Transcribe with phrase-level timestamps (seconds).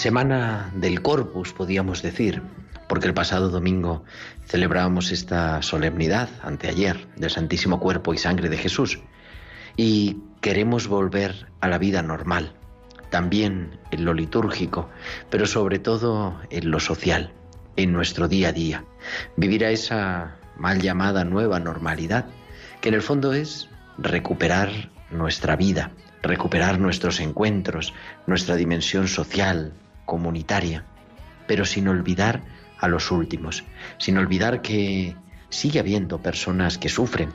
[0.00, 2.40] Semana del Corpus, podíamos decir,
[2.88, 4.02] porque el pasado domingo
[4.46, 9.00] celebrábamos esta solemnidad, anteayer, del Santísimo Cuerpo y Sangre de Jesús.
[9.76, 12.54] Y queremos volver a la vida normal,
[13.10, 14.88] también en lo litúrgico,
[15.28, 17.34] pero sobre todo en lo social,
[17.76, 18.84] en nuestro día a día.
[19.36, 22.24] Vivir a esa mal llamada nueva normalidad,
[22.80, 24.70] que en el fondo es recuperar
[25.10, 25.90] nuestra vida,
[26.22, 27.92] recuperar nuestros encuentros,
[28.26, 29.74] nuestra dimensión social,
[30.10, 30.82] comunitaria,
[31.46, 32.42] pero sin olvidar
[32.80, 33.62] a los últimos,
[33.98, 35.14] sin olvidar que
[35.50, 37.30] sigue habiendo personas que sufren,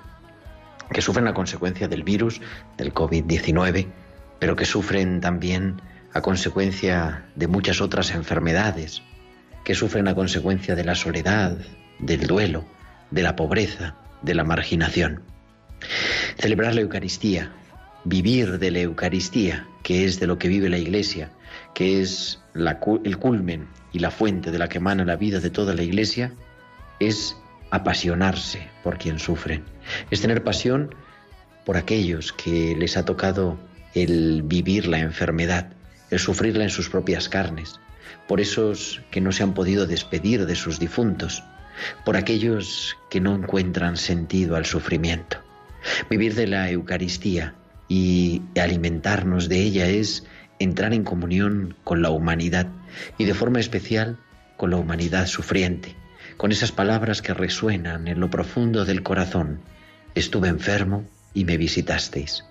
[0.92, 2.42] que sufren a consecuencia del virus,
[2.78, 3.88] del COVID-19,
[4.40, 5.82] pero que sufren también
[6.14, 9.04] a consecuencia de muchas otras enfermedades,
[9.64, 11.58] que sufren a consecuencia de la soledad,
[12.00, 12.66] del duelo,
[13.10, 15.22] de la pobreza, de la marginación.
[16.38, 17.54] Celebrar la Eucaristía,
[18.04, 21.32] vivir de la Eucaristía, que es de lo que vive la Iglesia,
[21.74, 25.74] que es el culmen y la fuente de la que emana la vida de toda
[25.74, 26.34] la Iglesia,
[27.00, 27.36] es
[27.70, 29.62] apasionarse por quien sufre,
[30.12, 30.96] es tener pasión
[31.66, 33.58] por aquellos que les ha tocado
[33.94, 35.74] el vivir la enfermedad,
[36.12, 37.80] el sufrirla en sus propias carnes,
[38.28, 41.44] por esos que no se han podido despedir de sus difuntos,
[42.06, 45.38] por aquellos que no encuentran sentido al sufrimiento.
[46.10, 47.56] Vivir de la Eucaristía
[47.88, 50.26] y alimentarnos de ella es
[50.60, 52.68] entrar en comunión con la humanidad
[53.18, 54.18] y de forma especial
[54.58, 55.96] con la humanidad sufriente,
[56.38, 59.60] con esas palabras que resuenan en lo profundo del corazón.
[60.16, 62.46] Estuve enfermo y me visitasteis.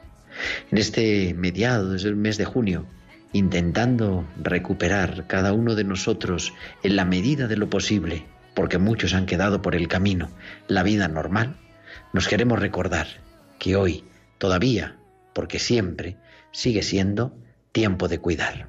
[0.70, 2.86] En este mediado, desde el mes de junio,
[3.32, 9.26] intentando recuperar cada uno de nosotros en la medida de lo posible, porque muchos han
[9.26, 10.30] quedado por el camino,
[10.68, 11.56] la vida normal,
[12.12, 13.06] nos queremos recordar
[13.58, 14.04] que hoy,
[14.38, 14.96] todavía,
[15.32, 16.16] porque siempre,
[16.52, 17.36] sigue siendo
[17.74, 18.68] tiempo de cuidar.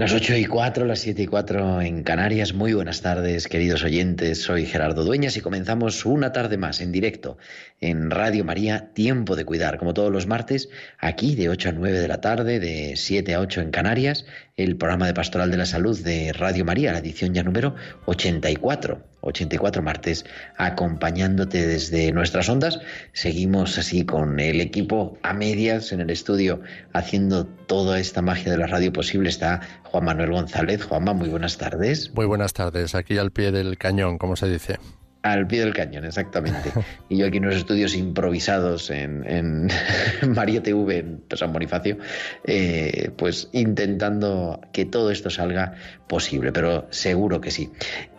[0.00, 2.54] Las 8 y 4, las 7 y 4 en Canarias.
[2.54, 4.40] Muy buenas tardes, queridos oyentes.
[4.40, 7.36] Soy Gerardo Dueñas y comenzamos una tarde más en directo
[7.82, 9.76] en Radio María, Tiempo de Cuidar.
[9.76, 13.40] Como todos los martes, aquí de 8 a 9 de la tarde, de 7 a
[13.40, 14.24] 8 en Canarias,
[14.64, 17.74] el programa de Pastoral de la Salud de Radio María, la edición ya número
[18.06, 19.10] 84.
[19.22, 20.24] 84 martes,
[20.56, 22.80] acompañándote desde nuestras ondas.
[23.12, 26.62] Seguimos así con el equipo a medias en el estudio,
[26.92, 29.28] haciendo toda esta magia de la radio posible.
[29.28, 30.84] Está Juan Manuel González.
[30.84, 32.12] Juanma, muy buenas tardes.
[32.14, 34.78] Muy buenas tardes, aquí al pie del cañón, como se dice.
[35.22, 36.72] Al pie del cañón, exactamente.
[37.08, 39.68] Y yo aquí en los estudios improvisados en, en
[40.34, 41.98] María TV, en San Bonifacio,
[42.44, 45.74] eh, pues intentando que todo esto salga
[46.06, 47.70] posible, pero seguro que sí.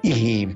[0.03, 0.49] Y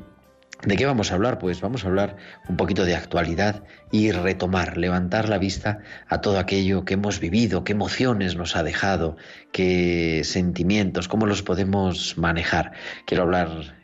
[0.65, 1.37] ¿De qué vamos a hablar?
[1.37, 2.15] Pues vamos a hablar
[2.49, 7.63] un poquito de actualidad y retomar, levantar la vista a todo aquello que hemos vivido,
[7.63, 9.15] qué emociones nos ha dejado,
[9.51, 12.71] qué sentimientos, cómo los podemos manejar.
[13.05, 13.75] Quiero hablar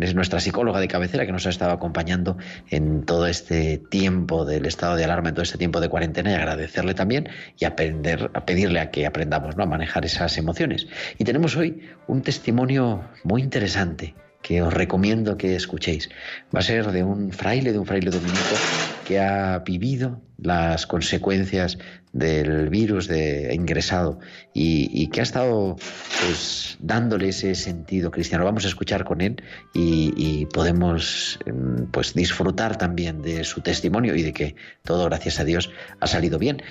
[0.00, 2.38] es nuestra psicóloga de cabecera que nos ha estado acompañando
[2.70, 6.34] en todo este tiempo del estado de alarma, en todo este tiempo de cuarentena y
[6.34, 7.28] agradecerle también
[7.58, 9.64] y aprender, a pedirle a que aprendamos ¿no?
[9.64, 10.86] a manejar esas emociones.
[11.18, 16.08] Y tenemos hoy un testimonio muy interesante que os recomiendo que escuchéis.
[16.54, 18.56] Va a ser de un fraile, de un fraile dominico
[19.10, 21.78] que ha vivido las consecuencias
[22.12, 24.18] del virus de ingresado
[24.52, 25.76] y, que ha estado
[26.20, 28.44] pues dándole ese sentido cristiano.
[28.44, 29.42] Vamos a escuchar con él
[29.74, 35.44] y, podemos mm, pues disfrutar también de su testimonio y de que todo, gracias a
[35.44, 35.70] Dios,
[36.00, 36.62] ha salido bien.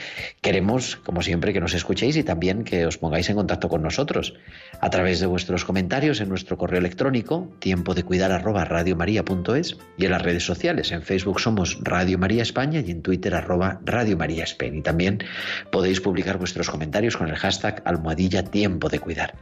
[0.42, 4.33] Queremos, como siempre, que nos escuchéis y también que os pongáis en contacto con nosotros
[4.81, 10.06] a través de vuestros comentarios en nuestro correo electrónico, tiempo de cuidar arroba radiomaria.es y
[10.06, 10.92] en las redes sociales.
[10.92, 14.77] En Facebook somos Radio María España y en Twitter arroba Radio María España.
[14.77, 15.23] Y también
[15.71, 19.33] podéis publicar vuestros comentarios con el hashtag almohadilla tiempo de cuidar.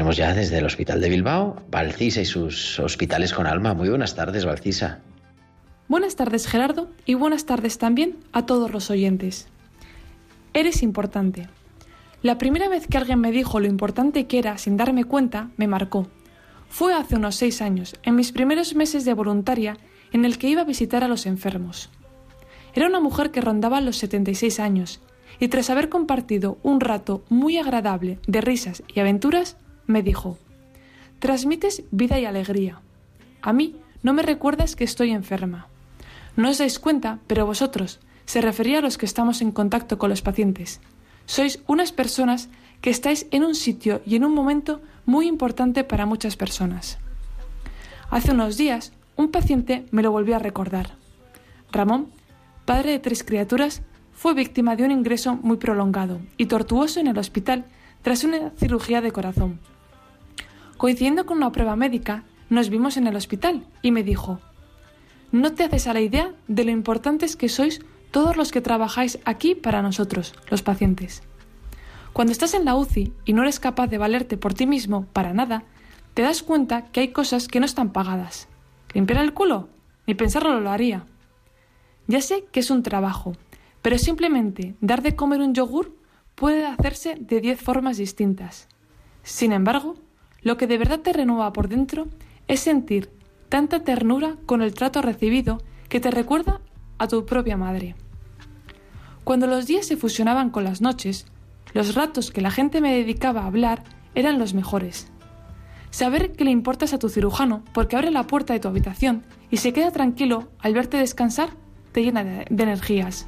[0.08, 3.74] Tenemos ya desde el Hospital de Bilbao, Valcisa y sus hospitales con alma.
[3.74, 5.02] Muy buenas tardes, Valcisa.
[5.90, 9.50] Buenas tardes, Gerardo, y buenas tardes también a todos los oyentes.
[10.54, 11.50] Eres importante.
[12.22, 15.68] La primera vez que alguien me dijo lo importante que era sin darme cuenta, me
[15.68, 16.08] marcó.
[16.70, 19.76] Fue hace unos seis años, en mis primeros meses de voluntaria,
[20.14, 21.90] en el que iba a visitar a los enfermos.
[22.74, 25.02] Era una mujer que rondaba los 76 años,
[25.38, 29.58] y tras haber compartido un rato muy agradable de risas y aventuras,
[29.88, 30.38] me dijo,
[31.20, 32.82] transmites vida y alegría.
[33.42, 35.68] A mí no me recuerdas que estoy enferma.
[36.36, 40.10] No os dais cuenta, pero vosotros, se refería a los que estamos en contacto con
[40.10, 40.82] los pacientes,
[41.26, 42.50] sois unas personas
[42.82, 46.98] que estáis en un sitio y en un momento muy importante para muchas personas.
[48.10, 50.96] Hace unos días, un paciente me lo volvió a recordar.
[51.72, 52.08] Ramón,
[52.66, 53.82] padre de tres criaturas,
[54.14, 57.66] fue víctima de un ingreso muy prolongado y tortuoso en el hospital
[58.02, 59.60] tras una cirugía de corazón.
[60.78, 64.40] Coincidiendo con una prueba médica, nos vimos en el hospital y me dijo,
[65.32, 67.82] no te haces a la idea de lo importantes que sois
[68.12, 71.24] todos los que trabajáis aquí para nosotros, los pacientes.
[72.14, 75.34] Cuando estás en la UCI y no eres capaz de valerte por ti mismo para
[75.34, 75.64] nada,
[76.14, 78.48] te das cuenta que hay cosas que no están pagadas.
[78.94, 79.70] ¿Limpiar el culo?
[80.08, 81.06] Ni pensarlo lo haría.
[82.08, 83.34] Ya sé que es un trabajo,
[83.82, 85.96] pero simplemente dar de comer un yogur
[86.36, 88.68] puede hacerse de diez formas distintas.
[89.24, 89.96] Sin embargo,
[90.48, 92.08] lo que de verdad te renueva por dentro
[92.48, 93.12] es sentir
[93.50, 96.62] tanta ternura con el trato recibido que te recuerda
[97.00, 97.96] a tu propia madre.
[99.26, 101.26] Cuando los días se fusionaban con las noches,
[101.74, 103.84] los ratos que la gente me dedicaba a hablar
[104.16, 105.12] eran los mejores.
[105.90, 109.58] Saber que le importas a tu cirujano porque abre la puerta de tu habitación y
[109.58, 111.50] se queda tranquilo al verte descansar
[111.92, 113.28] te llena de, energías.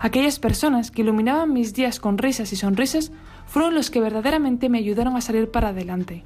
[0.00, 3.12] Aquellas personas que iluminaban mis días con risas y sonrisas
[3.46, 6.24] fueron los que verdaderamente me ayudaron a salir para adelante.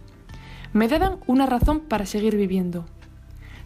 [0.72, 2.86] Me daban una razón para seguir viviendo.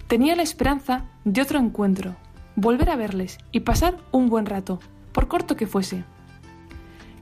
[0.06, 2.16] Tenía la esperanza de otro encuentro,
[2.56, 4.80] volver a verles y pasar un buen rato,
[5.12, 6.04] por corto que fuese.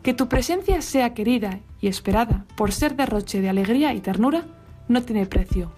[0.03, 4.45] Que tu presencia sea querida y esperada por ser derroche de alegría y ternura
[4.89, 5.73] no tiene precio.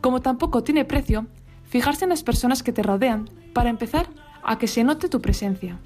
[0.00, 1.26] Como tampoco tiene precio
[1.64, 4.08] fijarse en las personas que te rodean para empezar
[4.42, 5.78] a que se note tu presencia.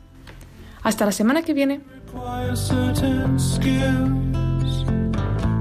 [0.82, 1.80] Hasta la semana que viene.
[2.12, 4.84] Require certain skills.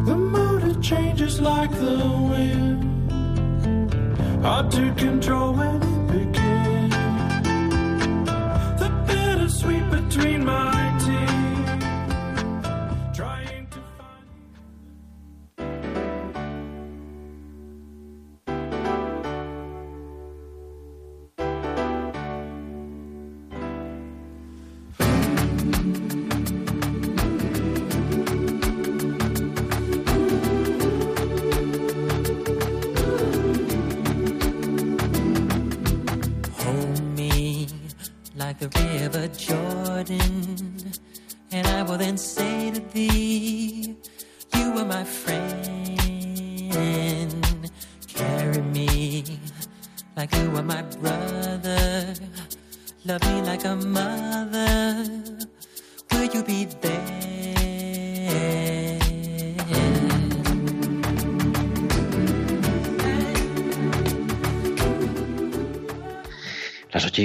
[0.05, 1.97] The it changes like the
[2.29, 3.11] wind.
[4.43, 6.66] Hard to control when it begins.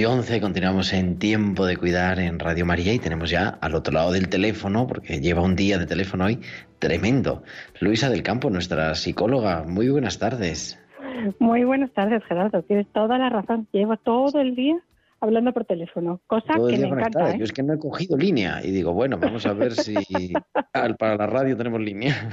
[0.02, 3.94] Y 11 continuamos en Tiempo de Cuidar en Radio María y tenemos ya al otro
[3.94, 6.40] lado del teléfono, porque lleva un día de teléfono hoy
[6.80, 7.44] tremendo.
[7.78, 9.62] Luisa del Campo, nuestra psicóloga.
[9.62, 10.76] Muy buenas tardes.
[11.38, 12.62] Muy buenas tardes, Gerardo.
[12.62, 13.68] Tienes toda la razón.
[13.70, 14.74] Llevo todo el día
[15.20, 17.30] hablando por teléfono, cosa Todo que día me encanta.
[17.30, 17.38] ¿eh?
[17.38, 19.94] Yo es que no he cogido línea y digo, bueno, vamos a ver si
[20.98, 22.28] para la radio tenemos línea.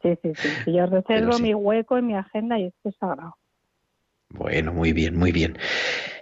[0.00, 0.48] Sí, sí, sí.
[0.64, 0.72] sí.
[0.72, 1.42] Yo reservo sí.
[1.42, 3.34] mi hueco en mi agenda y esto es sagrado.
[4.30, 5.56] Bueno, muy bien, muy bien.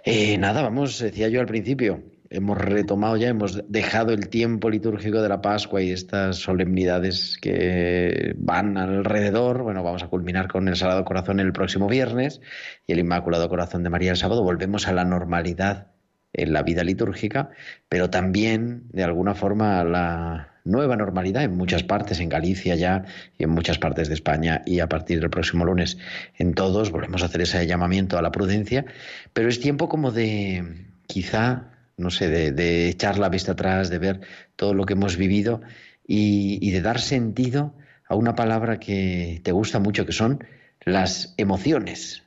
[0.05, 5.21] Eh, nada, vamos, decía yo al principio, hemos retomado ya, hemos dejado el tiempo litúrgico
[5.21, 9.63] de la Pascua y estas solemnidades que van alrededor.
[9.63, 12.41] Bueno, vamos a culminar con el Sagrado Corazón el próximo viernes
[12.85, 14.43] y el Inmaculado Corazón de María el sábado.
[14.43, 15.91] Volvemos a la normalidad
[16.33, 17.49] en la vida litúrgica,
[17.89, 23.05] pero también de alguna forma a la nueva normalidad en muchas partes, en Galicia ya
[23.37, 25.97] y en muchas partes de España y a partir del próximo lunes
[26.37, 28.85] en todos volvemos a hacer ese llamamiento a la prudencia,
[29.33, 34.21] pero es tiempo como de quizá, no sé, de, echar la vista atrás, de ver
[34.55, 35.61] todo lo que hemos vivido
[36.05, 37.73] y, y de dar sentido
[38.07, 40.43] a una palabra que te gusta mucho, que son
[40.85, 42.23] las emociones.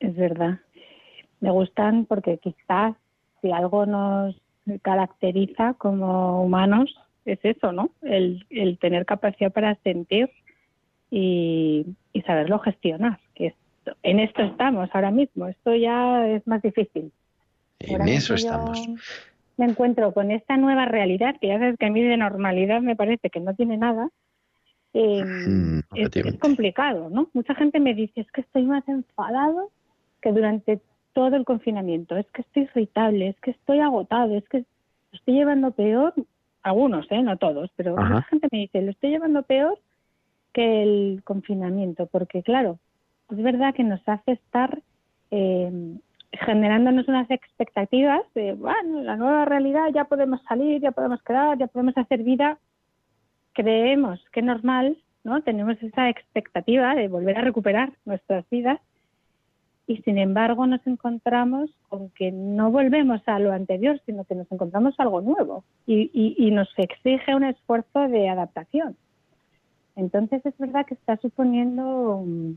[0.00, 0.60] Es verdad.
[1.40, 2.94] Me gustan porque quizás
[3.40, 4.36] si algo nos
[4.82, 6.94] caracteriza como humanos
[7.32, 7.90] es eso, ¿no?
[8.02, 10.30] El, el tener capacidad para sentir
[11.10, 13.18] y, y saberlo gestionar.
[13.34, 15.46] Que esto- en esto estamos ahora mismo.
[15.48, 17.12] Esto ya es más difícil.
[17.80, 18.88] En Ahora eso estamos.
[19.56, 22.94] Me encuentro con esta nueva realidad, que ya sabes que a mí de normalidad me
[22.96, 24.08] parece que no tiene nada.
[24.94, 27.28] eh, Mm, es, es complicado, ¿no?
[27.32, 29.70] Mucha gente me dice, es que estoy más enfadado
[30.20, 30.80] que durante
[31.12, 34.64] todo el confinamiento, es que estoy irritable, es que estoy agotado, es que
[35.12, 36.14] estoy llevando peor,
[36.68, 37.22] algunos, ¿eh?
[37.22, 38.08] No todos, pero Ajá.
[38.08, 39.78] mucha gente me dice, lo estoy llevando peor
[40.52, 42.78] que el confinamiento, porque claro,
[43.30, 44.80] es verdad que nos hace estar
[45.30, 45.98] eh,
[46.32, 51.66] generándonos unas expectativas de, bueno, la nueva realidad, ya podemos salir, ya podemos quedar, ya
[51.66, 52.58] podemos hacer vida.
[53.52, 55.42] Creemos que es normal, ¿no?
[55.42, 58.80] Tenemos esa expectativa de volver a recuperar nuestras vidas
[59.88, 64.46] y sin embargo nos encontramos con que no volvemos a lo anterior, sino que nos
[64.52, 68.96] encontramos algo nuevo y, y, y nos exige un esfuerzo de adaptación.
[69.96, 72.52] Entonces es verdad que está suponiendo mm,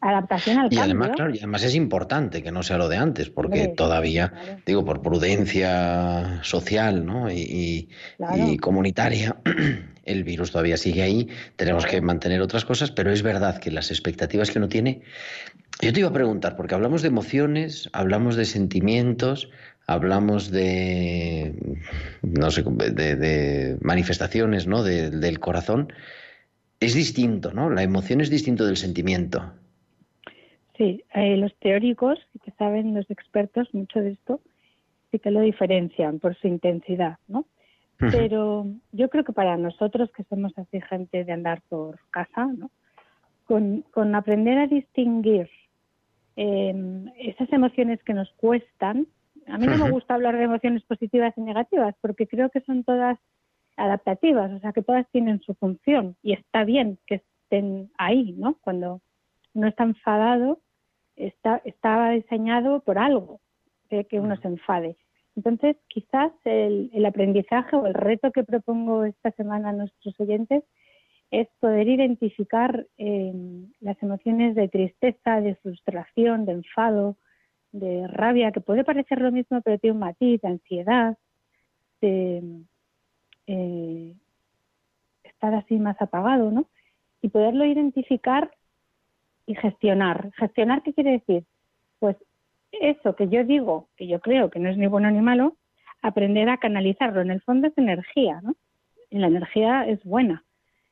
[0.00, 0.82] adaptación al Y cambio.
[0.84, 4.60] además, claro, y además es importante que no sea lo de antes, porque todavía, claro.
[4.66, 7.30] digo, por prudencia social ¿no?
[7.30, 8.36] y, y- Claro.
[8.50, 9.36] y comunitaria,
[10.08, 13.90] el virus todavía sigue ahí, tenemos que mantener otras cosas, pero es verdad que las
[13.90, 15.02] expectativas que uno tiene...
[15.80, 19.48] Yo te iba a preguntar, porque hablamos de emociones, hablamos de sentimientos,
[19.86, 21.54] hablamos de,
[22.22, 24.82] no sé, de, manifestaciones ¿no?
[24.82, 25.92] de- del corazón.
[26.80, 27.70] Es distinto, ¿no?
[27.70, 29.52] La emoción es distinto del sentimiento.
[30.76, 34.40] Sí, eh, los teóricos, que saben los expertos mucho de esto,
[35.10, 37.46] sí que lo diferencian por su intensidad, ¿no?
[37.98, 42.70] Pero yo creo que para nosotros que somos así gente de andar por casa, ¿no?
[43.44, 45.50] Con, con aprender a distinguir
[46.36, 46.74] eh,
[47.18, 49.06] esas emociones que nos cuestan,
[49.48, 52.84] a mí no me gusta hablar de emociones positivas y negativas porque creo que son
[52.84, 53.18] todas
[53.76, 58.58] adaptativas, o sea que todas tienen su función y está bien que estén ahí, ¿no?
[58.60, 59.00] Cuando
[59.54, 60.60] uno está enfadado,
[61.16, 63.40] está, estaba diseñado por algo
[63.90, 64.96] de que uno se enfade.
[65.38, 70.64] Entonces, quizás el, el aprendizaje o el reto que propongo esta semana a nuestros oyentes
[71.30, 73.32] es poder identificar eh,
[73.78, 77.18] las emociones de tristeza, de frustración, de enfado,
[77.70, 81.16] de rabia, que puede parecer lo mismo, pero tiene un matiz, de ansiedad,
[82.00, 82.42] de
[83.46, 84.14] eh,
[85.22, 86.66] estar así más apagado, ¿no?
[87.22, 88.50] Y poderlo identificar
[89.46, 90.32] y gestionar.
[90.36, 91.44] ¿Gestionar qué quiere decir?
[92.00, 92.16] Pues
[92.72, 95.56] eso que yo digo, que yo creo que no es ni bueno ni malo,
[96.02, 97.20] aprender a canalizarlo.
[97.20, 98.54] En el fondo es energía, ¿no?
[99.10, 100.44] Y la energía es buena.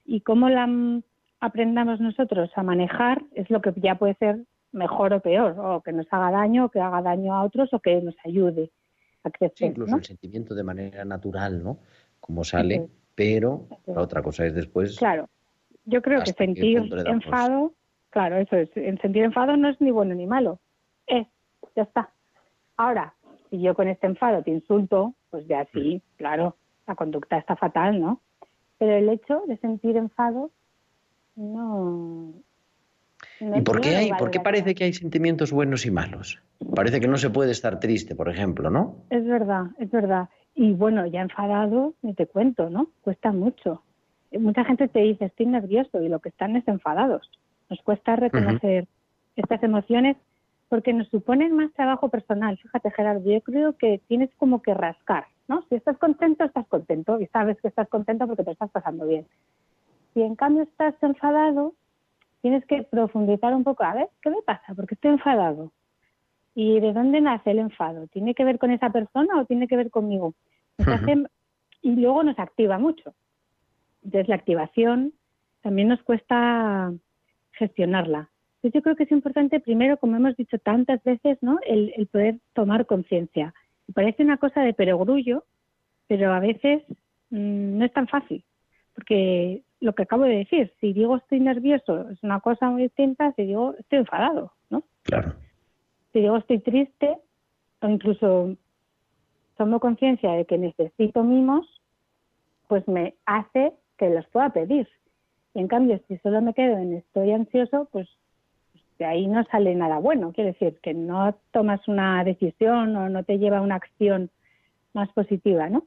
[0.05, 1.03] Y cómo la mm,
[1.41, 5.93] aprendamos nosotros a manejar es lo que ya puede ser mejor o peor, o que
[5.93, 8.71] nos haga daño, o que haga daño a otros, o que nos ayude
[9.25, 9.71] a Sí, crecer.
[9.71, 9.99] incluso ¿no?
[9.99, 11.79] el sentimiento de manera natural, ¿no?
[12.21, 14.99] Como sale, pero la otra cosa es después.
[14.99, 15.29] Claro,
[15.85, 17.73] yo creo que ¿Hasta qué sentir enfado,
[18.11, 20.59] claro, eso es, en sentir enfado no es ni bueno ni malo,
[21.07, 21.27] es,
[21.77, 22.11] ya está.
[22.77, 23.15] Ahora,
[23.51, 26.57] si yo con este enfado te insulto, pues ya sí, claro,
[26.87, 28.21] la conducta está fatal, ¿no?
[28.79, 30.51] Pero el hecho de sentir enfado
[31.37, 32.33] no...
[33.41, 36.43] no ¿Y por qué, hay, por qué parece que hay sentimientos buenos y malos?
[36.75, 38.97] Parece que no se puede estar triste, por ejemplo, ¿no?
[39.11, 40.29] Es verdad, es verdad.
[40.55, 42.89] Y bueno, ya enfadado, ni te cuento, ¿no?
[43.03, 43.83] Cuesta mucho.
[44.31, 47.31] Eh, Mucha gente te dice, estoy nervioso, y lo que están es enfadados.
[47.69, 48.87] Nos cuesta reconocer
[49.37, 50.17] estas emociones
[50.69, 52.57] porque nos suponen más trabajo personal.
[52.59, 55.63] Fíjate, Gerardo, yo creo que tienes como que rascar, ¿no?
[55.69, 59.27] Si estás contento, estás contento y sabes que estás contento porque te estás pasando bien.
[60.15, 61.75] Si en cambio estás enfadado,
[62.41, 63.85] tienes que profundizar un poco.
[63.85, 64.75] A ver, ¿qué me pasa?
[64.75, 65.73] ¿Por qué estoy enfadado?
[66.55, 68.07] ¿Y de dónde nace el enfado?
[68.09, 70.35] ¿Tiene que ver con esa persona o tiene que ver conmigo?
[70.79, 71.25] Hace-
[71.83, 73.15] y luego nos activa mucho.
[74.03, 75.13] Entonces, la activación
[75.63, 76.93] también nos cuesta
[77.53, 78.31] gestionarla.
[78.57, 81.59] Entonces, yo creo que es importante, primero, como hemos dicho tantas veces, ¿no?
[81.67, 83.55] el, el poder tomar conciencia.
[83.95, 85.45] Parece una cosa de perogrullo,
[86.09, 86.83] pero a veces
[87.31, 88.45] mm, no es tan fácil.
[88.95, 93.33] Porque lo que acabo de decir, si digo estoy nervioso, es una cosa muy distinta
[93.33, 94.83] si digo estoy enfadado, ¿no?
[95.03, 95.35] Claro.
[96.13, 97.17] si digo estoy triste
[97.81, 98.57] o incluso
[99.57, 101.67] tomo conciencia de que necesito mimos,
[102.69, 104.89] pues me hace que los pueda pedir.
[105.55, 108.09] Y en cambio, si solo me quedo en estoy ansioso, pues
[108.99, 110.33] de ahí no sale nada bueno.
[110.33, 114.31] Quiere decir que no tomas una decisión o no te lleva a una acción
[114.95, 115.87] más positiva, ¿no?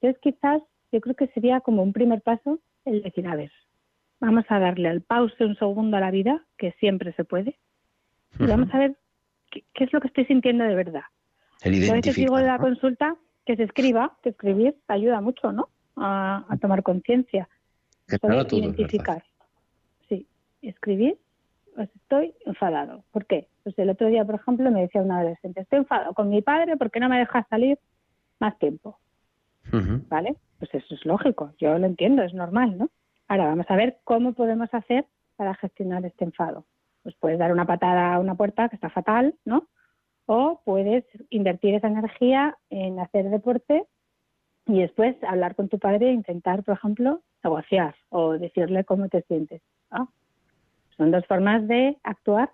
[0.00, 3.52] Entonces, quizás yo creo que sería como un primer paso el decir, a ver,
[4.20, 7.56] vamos a darle al pause un segundo a la vida, que siempre se puede,
[8.38, 8.96] y vamos a ver
[9.50, 11.02] qué, qué es lo que estoy sintiendo de verdad.
[11.64, 15.68] Yo a veces digo en la consulta que se escriba, que escribir ayuda mucho, ¿no?
[15.96, 17.48] A, a tomar conciencia,
[18.06, 19.22] claro, es identificar.
[20.08, 20.26] Sí,
[20.62, 21.18] escribir,
[21.78, 23.04] estoy enfadado.
[23.10, 23.48] ¿Por qué?
[23.62, 26.76] Pues el otro día, por ejemplo, me decía una adolescente, estoy enfadado con mi padre
[26.76, 27.78] porque no me deja salir
[28.38, 28.98] más tiempo.
[30.08, 30.36] ¿vale?
[30.58, 32.90] Pues eso es lógico, yo lo entiendo, es normal, ¿no?
[33.28, 35.06] Ahora vamos a ver cómo podemos hacer
[35.36, 36.64] para gestionar este enfado.
[37.02, 39.68] Pues puedes dar una patada a una puerta que está fatal, ¿no?
[40.26, 43.84] O puedes invertir esa energía en hacer deporte
[44.66, 49.22] y después hablar con tu padre e intentar, por ejemplo, negociar o decirle cómo te
[49.22, 49.62] sientes.
[49.90, 50.12] ¿no?
[50.96, 52.50] Son dos formas de actuar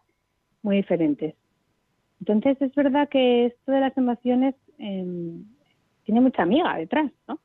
[0.62, 1.34] muy diferentes.
[2.20, 5.44] Entonces es verdad que esto de las emociones em,
[6.04, 7.38] tiene mucha amiga detrás, ¿no?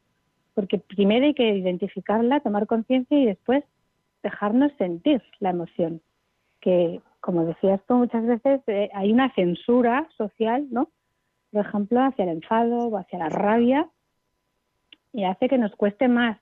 [0.54, 3.63] Porque primero hay que identificarla, tomar conciencia y después
[4.23, 6.01] dejarnos sentir la emoción.
[6.60, 10.89] Que, como decías tú muchas veces, eh, hay una censura social, ¿no?
[11.51, 13.89] Por ejemplo, hacia el enfado o hacia la rabia
[15.13, 16.39] y hace que nos cueste más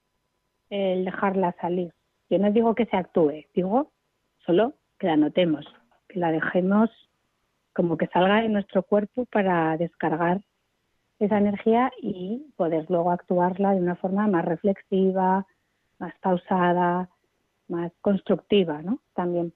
[0.70, 1.94] el dejarla salir.
[2.30, 3.92] Yo no digo que se actúe, digo
[4.50, 5.64] solo que la notemos,
[6.08, 6.90] que la dejemos
[7.72, 10.42] como que salga de nuestro cuerpo para descargar
[11.20, 15.46] esa energía y poder luego actuarla de una forma más reflexiva,
[16.00, 17.10] más pausada,
[17.68, 19.04] más constructiva, ¿no?
[19.14, 19.54] También.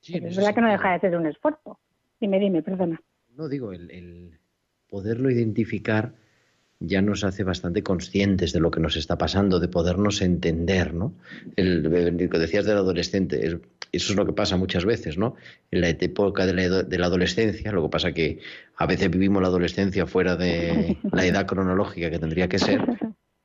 [0.00, 1.80] Sí, es verdad que no deja de ser un esfuerzo.
[2.20, 3.02] Dime, dime, perdona.
[3.34, 4.38] No digo, el, el
[4.88, 6.14] poderlo identificar
[6.80, 11.14] ya nos hace bastante conscientes de lo que nos está pasando, de podernos entender, ¿no?
[11.56, 11.90] El, lo
[12.30, 13.56] que decías del adolescente, es-
[13.90, 15.34] eso es lo que pasa muchas veces, ¿no?
[15.70, 18.40] En la época de la, de la adolescencia, lo que pasa que
[18.76, 22.82] a veces vivimos la adolescencia fuera de la edad cronológica que tendría que ser,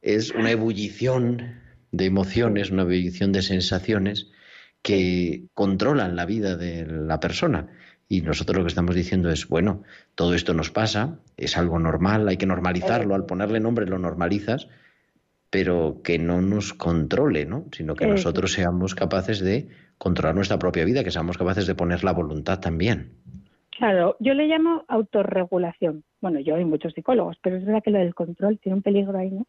[0.01, 4.27] es una ebullición de emociones, una ebullición de sensaciones
[4.81, 7.67] que controlan la vida de la persona.
[8.13, 9.81] Y nosotros lo que estamos diciendo es, bueno,
[10.13, 14.67] todo esto nos pasa, es algo normal, hay que normalizarlo, al ponerle nombre lo normalizas,
[15.49, 17.65] pero que no nos controle, ¿no?
[17.71, 22.03] Sino que nosotros seamos capaces de controlar nuestra propia vida, que seamos capaces de poner
[22.03, 23.13] la voluntad también.
[23.71, 26.03] Claro, yo le llamo autorregulación.
[26.21, 29.17] Bueno, yo y muchos psicólogos, pero es verdad que lo del control tiene un peligro
[29.17, 29.47] ahí, ¿no?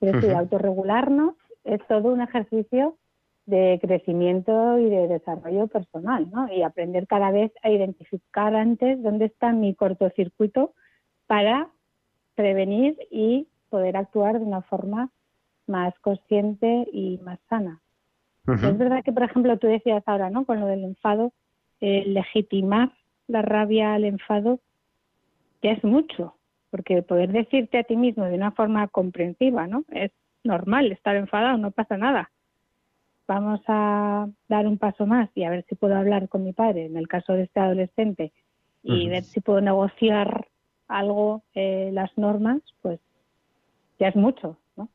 [0.00, 0.36] Pero sí, Ujú.
[0.36, 2.96] autorregularnos es todo un ejercicio
[3.50, 6.50] de crecimiento y de desarrollo personal, ¿no?
[6.52, 10.72] Y aprender cada vez a identificar antes dónde está mi cortocircuito
[11.26, 11.68] para
[12.34, 15.10] prevenir y poder actuar de una forma
[15.66, 17.80] más consciente y más sana.
[18.46, 20.44] Es verdad que, por ejemplo, tú decías ahora, ¿no?
[20.44, 21.32] Con lo del enfado,
[21.80, 22.90] eh, legitimar
[23.28, 24.58] la rabia al enfado
[25.62, 26.34] ya es mucho,
[26.70, 29.84] porque poder decirte a ti mismo de una forma comprensiva, ¿no?
[29.90, 30.10] Es
[30.42, 32.30] normal estar enfadado, no pasa nada.
[33.30, 36.86] Vamos a dar un paso más y a ver si puedo hablar con mi padre,
[36.86, 38.32] en el caso de este adolescente,
[38.82, 40.48] y ver si puedo negociar
[40.88, 42.98] algo, eh, las normas, pues
[44.00, 44.88] ya es mucho, ¿no?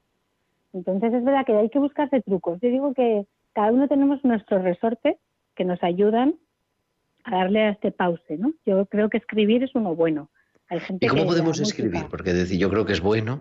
[0.73, 2.59] Entonces es verdad que hay que buscarse trucos.
[2.61, 5.15] Yo digo que cada uno tenemos nuestros resortes
[5.55, 6.35] que nos ayudan
[7.23, 8.51] a darle a este pause, ¿no?
[8.65, 10.29] Yo creo que escribir es uno bueno.
[10.67, 12.09] Hay gente ¿Y cómo que podemos música- escribir?
[12.09, 13.39] Porque decir, yo creo que es bueno,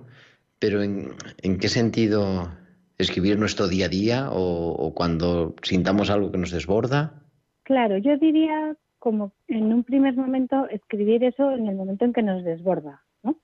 [0.61, 1.09] pero ¿en,
[1.42, 2.48] en qué sentido
[3.05, 7.23] escribir nuestro día a día o, o cuando sintamos algo que nos desborda?
[7.62, 12.23] Claro, yo diría como en un primer momento escribir eso en el momento en que
[12.23, 13.37] nos desborda, ¿no?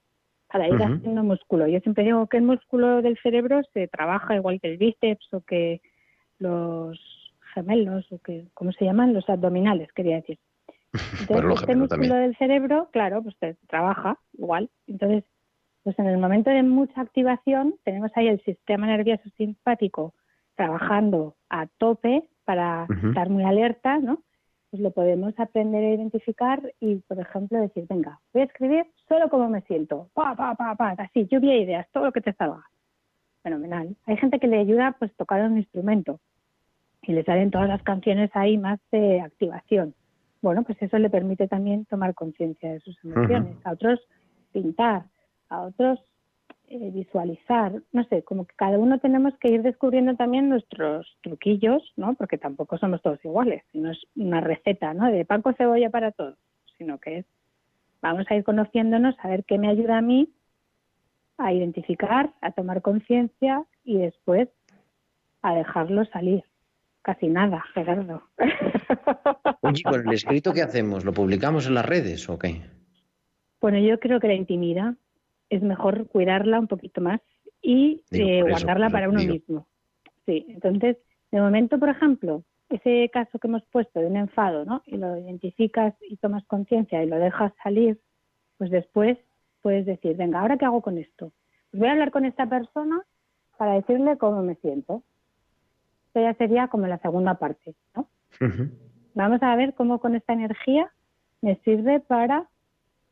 [0.51, 0.85] Para ir Ujú.
[0.85, 1.66] haciendo músculo.
[1.66, 5.42] Yo siempre digo que el músculo del cerebro se trabaja igual que el bíceps o
[5.42, 5.83] que
[6.38, 6.99] los
[7.55, 9.12] gemelos o que, ¿cómo se llaman?
[9.12, 10.38] Los abdominales, quería decir.
[11.20, 12.23] Entonces, Bueno, este músculo también.
[12.23, 13.37] del cerebro, claro, pues
[13.68, 14.70] trabaja igual.
[14.87, 15.25] Entonces,
[15.90, 20.14] pues en el momento de mucha activación, tenemos ahí el sistema nervioso simpático
[20.55, 24.22] trabajando a tope para estar muy alerta, ¿no?
[24.70, 29.29] Pues lo podemos aprender a identificar y, por ejemplo, decir, venga, voy a escribir solo
[29.31, 32.35] como me siento, pa, pa, pa, pa, así, lluvia de ideas, todo lo que te
[32.35, 32.62] salga.
[33.42, 33.96] Fenomenal.
[34.07, 36.20] Hay gente que le ayuda, pues, tocar un instrumento
[37.03, 39.92] y le salen todas las canciones ahí más de activación.
[40.40, 43.57] Bueno, pues eso le permite también tomar conciencia de sus emociones.
[43.64, 43.98] A otros
[44.53, 45.07] pintar,
[45.50, 45.98] a otros
[46.68, 51.82] eh, visualizar, no sé, como que cada uno tenemos que ir descubriendo también nuestros truquillos,
[51.96, 52.14] ¿no?
[52.14, 55.10] Porque tampoco somos todos iguales, no es una receta, ¿no?
[55.10, 56.38] De pan con cebolla para todos,
[56.78, 57.26] sino que es,
[58.00, 60.32] vamos a ir conociéndonos, a ver qué me ayuda a mí
[61.38, 64.48] a identificar, a tomar conciencia y después
[65.42, 66.44] a dejarlo salir.
[67.02, 68.22] Casi nada, Gerardo.
[69.62, 72.60] Oye, con el escrito que hacemos, ¿lo publicamos en las redes o qué?
[73.60, 74.94] Bueno, yo creo que la intimidad
[75.50, 77.20] es mejor cuidarla un poquito más
[77.60, 79.34] y Digo, eh, eso, guardarla para uno digo.
[79.34, 79.66] mismo.
[80.24, 80.96] Sí, entonces,
[81.30, 84.82] de momento, por ejemplo, ese caso que hemos puesto de un enfado, ¿no?
[84.86, 88.00] Y lo identificas y tomas conciencia y lo dejas salir,
[88.56, 89.18] pues después
[89.60, 91.32] puedes decir, venga, ¿ahora qué hago con esto?
[91.70, 93.02] Pues voy a hablar con esta persona
[93.58, 95.02] para decirle cómo me siento.
[96.06, 98.08] Esto ya sería como la segunda parte, ¿no?
[99.14, 100.90] Vamos a ver cómo con esta energía
[101.42, 102.48] me sirve para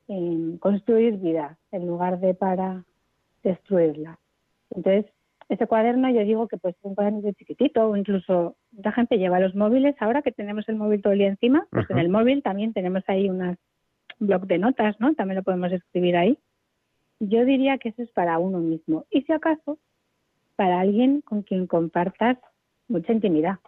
[0.08, 2.84] eh, construir vida en lugar de para
[3.42, 4.18] destruirla.
[4.70, 5.06] Entonces,
[5.48, 9.18] ese cuaderno yo digo que puede ser un cuaderno de chiquitito o incluso mucha gente
[9.18, 9.96] lleva los móviles.
[10.00, 13.02] Ahora que tenemos el móvil todo el día encima, pues en el móvil también tenemos
[13.06, 13.56] ahí un
[14.18, 15.14] blog de notas, ¿no?
[15.14, 16.38] También lo podemos escribir ahí.
[17.20, 19.06] Yo diría que eso es para uno mismo.
[19.10, 19.78] Y si acaso,
[20.56, 22.38] para alguien con quien compartas
[22.86, 23.58] mucha intimidad,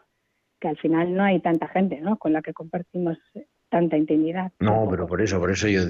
[0.61, 2.19] que al final no hay tanta gente, ¿no?
[2.19, 4.53] Con la que compartimos eh, tanta intimidad.
[4.59, 4.91] No, tampoco.
[4.91, 5.83] pero por eso, por eso yo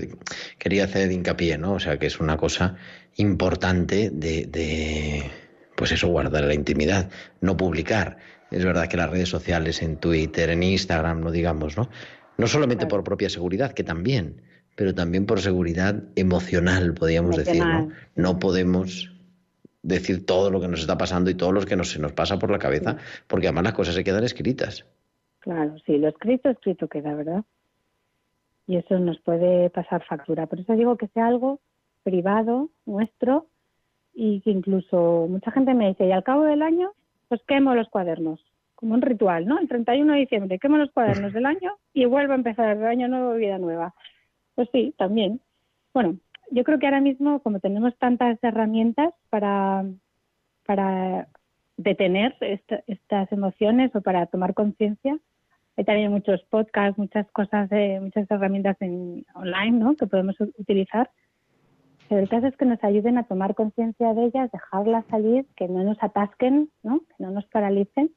[0.58, 1.72] quería hacer hincapié, ¿no?
[1.72, 2.76] O sea, que es una cosa
[3.16, 5.22] importante de, de,
[5.74, 8.18] pues eso, guardar la intimidad, no publicar.
[8.50, 11.88] Es verdad que las redes sociales, en Twitter, en Instagram, no digamos, ¿no?
[12.36, 14.42] No solamente por propia seguridad, que también,
[14.76, 17.90] pero también por seguridad emocional, podríamos decir, ¿no?
[18.14, 19.12] No podemos
[19.82, 22.38] decir todo lo que nos está pasando y todo lo que nos, se nos pasa
[22.38, 24.86] por la cabeza, porque además las cosas se quedan escritas.
[25.40, 27.44] Claro, sí, lo escrito, escrito queda, ¿verdad?
[28.70, 30.46] Y eso nos puede pasar factura.
[30.46, 31.58] Por eso digo que sea algo
[32.04, 33.46] privado, nuestro,
[34.14, 36.92] y que incluso mucha gente me dice, y al cabo del año,
[37.26, 38.38] pues quemo los cuadernos,
[38.76, 39.58] como un ritual, ¿no?
[39.58, 43.08] El 31 de diciembre quemo los cuadernos del año y vuelvo a empezar el año
[43.08, 43.92] nuevo, vida nueva.
[44.54, 45.40] Pues sí, también.
[45.92, 46.18] Bueno,
[46.52, 49.84] yo creo que ahora mismo, como tenemos tantas herramientas para,
[50.64, 51.26] para
[51.76, 55.18] detener esta- estas emociones o para tomar conciencia,
[55.80, 57.70] hay también muchos podcasts, muchas cosas,
[58.02, 61.10] muchas herramientas en, online que podemos utilizar.
[62.06, 65.68] Pero el caso es que nos ayuden a tomar conciencia de ellas, dejarlas salir, que
[65.68, 67.00] no nos atasquen, ¿no?
[67.00, 68.10] que no nos paralicen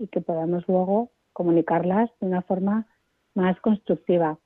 [0.00, 2.88] y que podamos luego comunicarlas de una forma
[3.36, 4.40] más constructiva.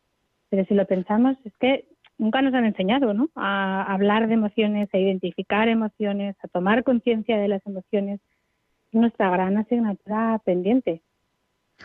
[0.50, 1.88] Pero si lo pensamos, es que
[2.18, 3.30] nunca nos han enseñado ¿no?
[3.36, 8.20] a hablar de emociones, a identificar emociones, a tomar conciencia de las emociones.
[8.88, 11.00] Es nuestra gran asignatura pendiente.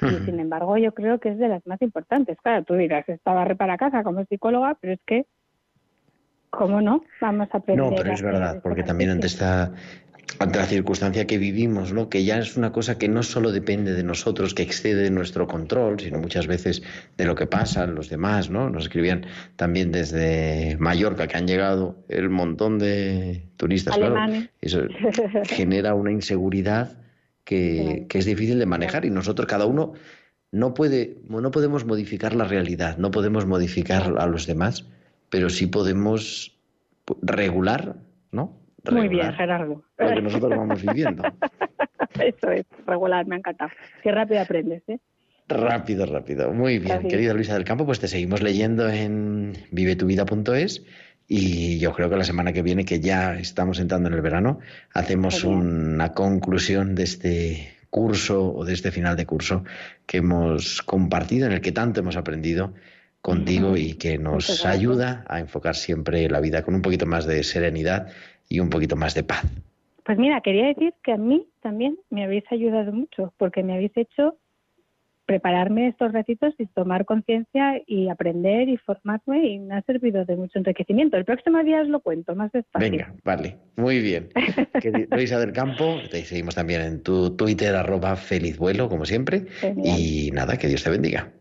[0.02, 2.38] Y sin embargo, yo creo que es de las más importantes.
[2.42, 5.26] Claro, tú dirás, estaba re para casa como psicóloga, pero es que,
[6.50, 7.04] ¿cómo no?
[7.22, 7.86] Vamos a aprender.
[7.86, 9.72] No, pero es verdad, este porque también ante esta
[10.40, 12.10] ante la circunstancia que vivimos, ¿no?
[12.10, 15.48] que ya es una cosa que no solo depende de nosotros, que excede de nuestro
[15.48, 16.82] control, sino muchas veces
[17.18, 18.70] de lo que pasa en los demás, ¿no?
[18.70, 19.26] Nos escribían
[19.56, 24.16] también desde Mallorca que han llegado el montón de turistas, claro.
[24.62, 24.82] Eso
[25.46, 27.03] genera una inseguridad
[27.44, 29.94] que, es difícil de manejar y nosotros cada uno
[30.52, 34.88] no puede no podemos modificar la realidad, no podemos modificar a los demás,
[35.30, 36.58] pero sí podemos
[37.22, 37.96] regular,
[38.32, 38.60] ¿no?
[38.92, 39.84] Muy bien, Gerardo.
[39.98, 41.24] lo que nosotros vamos viviendo.
[42.20, 43.72] Eso es, regular, me ha encantado.
[44.04, 45.00] Qué rápido aprendes, ¿eh?
[45.48, 46.52] Rápido, rápido.
[46.54, 47.12] Muy bien, Gracias.
[47.12, 50.86] querida Luisa del Campo, pues te seguimos leyendo en vivetuvida.es
[51.36, 54.60] y yo creo que la semana que viene, que ya estamos entrando en el verano,
[54.94, 59.64] hacemos una conclusión de este curso o de este final de curso
[60.06, 62.76] que hemos compartido, en el que tanto hemos aprendido
[63.20, 67.42] contigo y que nos ayuda a enfocar siempre la vida con un poquito más de
[67.42, 68.10] serenidad
[68.48, 69.44] y un poquito más de paz.
[70.06, 73.98] Pues mira, quería decir que a mí también me habéis ayudado mucho, porque me habéis
[73.98, 74.38] hecho
[75.26, 80.36] prepararme estos ratitos y tomar conciencia y aprender y formarme y me ha servido de
[80.36, 81.18] mucho enriquecimiento.
[81.18, 82.90] El próximo día os lo cuento más despacio.
[82.90, 84.30] Venga, vale, muy bien.
[85.12, 89.46] Luisa del Campo, te seguimos también en tu Twitter, arroba feliz vuelo, como siempre.
[89.60, 90.00] Genial.
[90.00, 91.32] Y nada, que Dios te bendiga.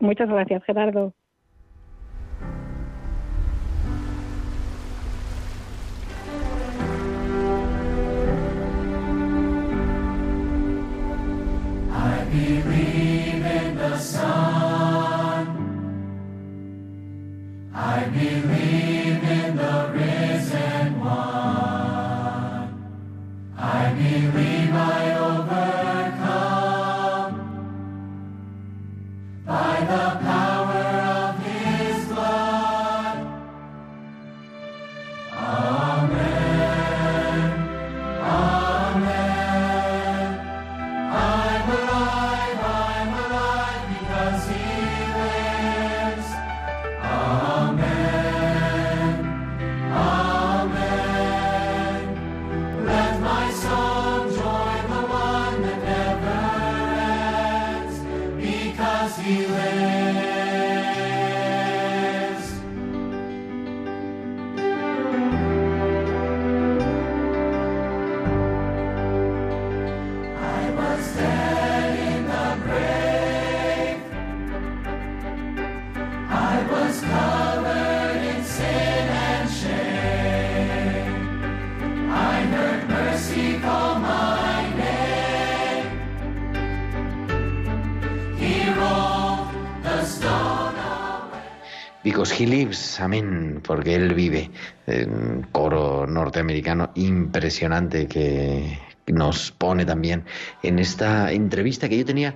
[0.00, 1.14] Muchas gracias, Gerardo.
[92.38, 94.50] He lives, amén, porque él vive.
[94.86, 100.24] Un coro norteamericano impresionante que nos pone también
[100.62, 102.34] en esta entrevista que yo tenía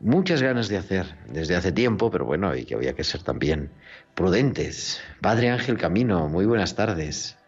[0.00, 3.70] muchas ganas de hacer desde hace tiempo, pero bueno, y que había que ser también
[4.14, 5.02] prudentes.
[5.20, 7.38] Padre Ángel Camino, muy buenas tardes.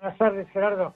[0.00, 0.94] Buenas tardes, Gerardo.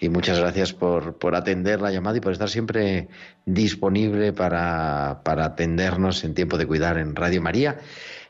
[0.00, 3.08] Y muchas gracias por, por atender la llamada y por estar siempre
[3.46, 7.78] disponible para, para atendernos en tiempo de cuidar en Radio María.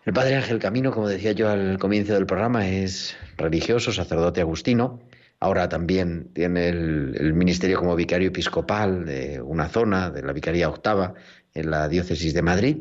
[0.05, 5.00] El Padre Ángel Camino, como decía yo al comienzo del programa, es religioso, sacerdote agustino.
[5.40, 10.68] Ahora también tiene el, el ministerio como vicario episcopal de una zona, de la Vicaría
[10.68, 11.14] Octava,
[11.55, 12.77] en la diócesis de Madrid.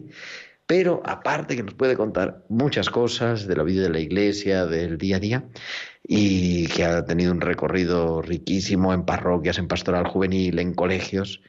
[0.76, 4.98] Pero aparte que nos puede contar muchas cosas de la vida de la iglesia, del
[4.98, 5.44] día a día,
[6.02, 11.44] y que ha tenido un recorrido riquísimo en parroquias, en pastoral juvenil, en colegios.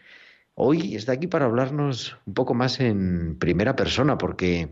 [0.54, 4.68] Hoy está aquí para hablarnos un poco más en primera persona, porque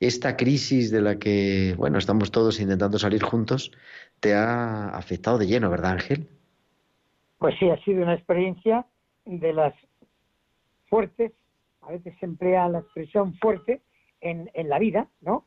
[0.00, 3.70] esta crisis de la que, bueno, estamos todos intentando salir juntos,
[4.18, 6.26] te ha afectado de lleno, ¿verdad, Ángel?
[7.38, 8.86] Pues sí, ha sido una experiencia
[9.24, 9.72] de las
[10.88, 11.30] fuertes,
[11.82, 13.80] a veces se emplea la expresión fuerte
[14.20, 15.46] en, en la vida, ¿no?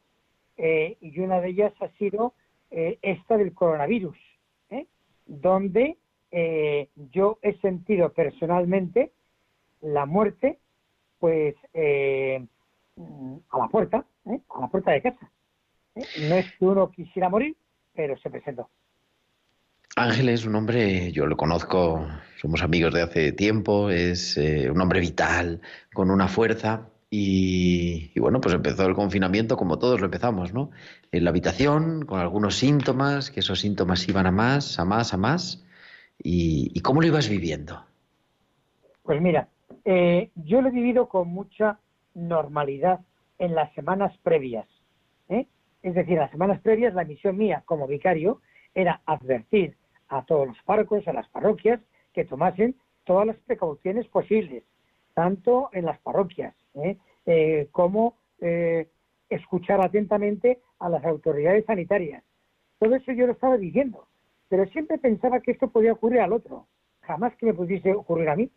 [0.57, 2.33] Eh, y una de ellas ha sido
[2.69, 4.17] eh, esta del coronavirus,
[4.69, 4.87] ¿eh?
[5.25, 5.97] donde
[6.31, 9.11] eh, yo he sentido personalmente
[9.81, 10.59] la muerte,
[11.19, 12.45] pues, eh,
[13.49, 15.31] a la puerta, a la puerta de casa.
[15.95, 17.55] No es que uno quisiera morir,
[17.93, 18.69] pero se presentó.
[19.95, 24.79] Ángel es un hombre, yo lo conozco, somos amigos de hace tiempo, es eh, un
[24.81, 25.61] hombre vital,
[25.93, 26.87] con una fuerza.
[27.09, 30.71] Y, bueno, pues empezó el confinamiento como todos lo empezamos, ¿no?
[31.11, 35.17] En la habitación, con algunos síntomas, que esos síntomas iban a más, a más, a
[35.17, 35.65] más.
[36.23, 37.83] ¿Y, y cómo lo ibas viviendo?
[39.03, 39.49] Pues mira,
[39.83, 41.79] Eh, yo lo he vivido con mucha
[42.13, 42.99] normalidad
[43.39, 44.67] en las semanas previas.
[45.27, 45.47] ¿eh?
[45.81, 48.41] Es decir, las semanas previas la misión mía como vicario
[48.75, 49.75] era advertir
[50.11, 51.79] a todos los párrocos, a las parroquias,
[52.13, 54.63] que tomasen todas las precauciones posibles,
[55.13, 56.97] tanto en las parroquias ¿eh?
[57.25, 58.87] Eh, como eh,
[59.29, 62.23] escuchar atentamente a las autoridades sanitarias.
[62.77, 64.07] Todo eso yo lo estaba diciendo,
[64.49, 66.67] pero siempre pensaba que esto podía ocurrir al otro,
[67.01, 68.51] jamás que me pudiese ocurrir a mí.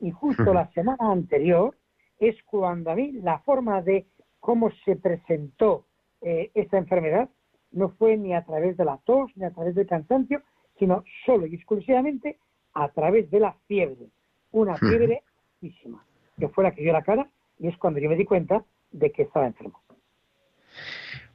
[0.00, 1.76] Y justo la semana anterior
[2.18, 4.06] es cuando a mí la forma de
[4.40, 5.84] cómo se presentó
[6.22, 7.28] esta enfermedad
[7.70, 10.42] no fue ni a través de la tos, ni a través del cansancio,
[10.78, 12.38] sino solo y exclusivamente
[12.74, 14.06] a través de la fiebre.
[14.52, 15.22] Una fiebre
[15.62, 16.04] altísima,
[16.38, 19.10] que fue la que dio la cara, y es cuando yo me di cuenta de
[19.10, 19.80] que estaba enfermo.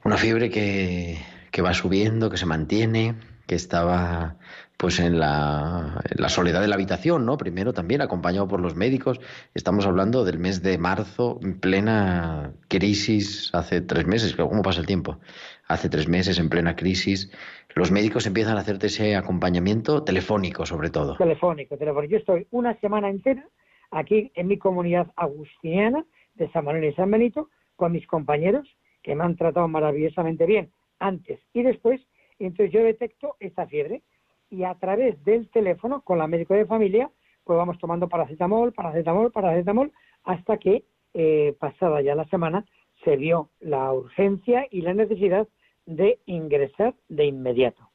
[0.04, 1.18] Una fiebre que,
[1.50, 3.14] que va subiendo, que se mantiene,
[3.46, 4.36] que estaba
[4.82, 7.36] pues en la, soledad de la habitación, ¿no?
[7.36, 9.20] Primero también acompañado por los médicos.
[9.54, 14.86] Estamos hablando del mes de marzo, en plena crisis, hace tres meses, ¿cómo pasa el
[14.86, 15.20] tiempo?
[15.68, 17.30] Hace tres meses, en plena crisis,
[17.76, 21.16] los médicos empiezan a hacerte ese acompañamiento telefónico, sobre todo.
[21.16, 22.10] Telefónico, telefónico.
[22.10, 23.46] Yo estoy una semana entera
[23.92, 28.66] aquí en mi comunidad agustiniana de San Manuel y San Benito con mis compañeros
[29.04, 32.00] que me han tratado maravillosamente bien antes y después.
[32.40, 34.02] Entonces yo detecto esta fiebre
[34.52, 37.10] y a través del teléfono con la médico de familia
[37.44, 39.92] pues vamos tomando paracetamol, paracetamol, paracetamol
[40.24, 40.84] hasta que
[41.14, 42.64] eh, pasada ya la semana
[43.02, 45.48] se vio la urgencia y la necesidad
[45.86, 47.88] de ingresar de inmediato.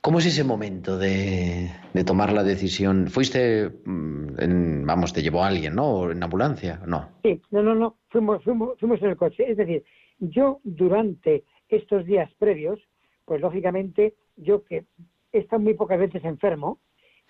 [0.00, 3.08] ¿Cómo es ese momento de, de tomar la decisión?
[3.08, 5.86] ¿Fuiste, mm, en- vamos, te llevó alguien, ¿no?
[5.86, 6.80] ¿O ¿En ambulancia?
[6.86, 7.08] No.
[7.22, 9.50] Sí, no, no, no, fuimos, fuimos, fuimos en el coche.
[9.50, 9.84] Es decir,
[10.18, 12.78] yo durante estos días previos,
[13.24, 14.84] pues lógicamente, yo que
[15.32, 16.78] he estado muy pocas veces enfermo,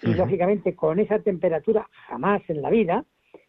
[0.03, 3.05] y lógicamente con esa temperatura jamás en la vida,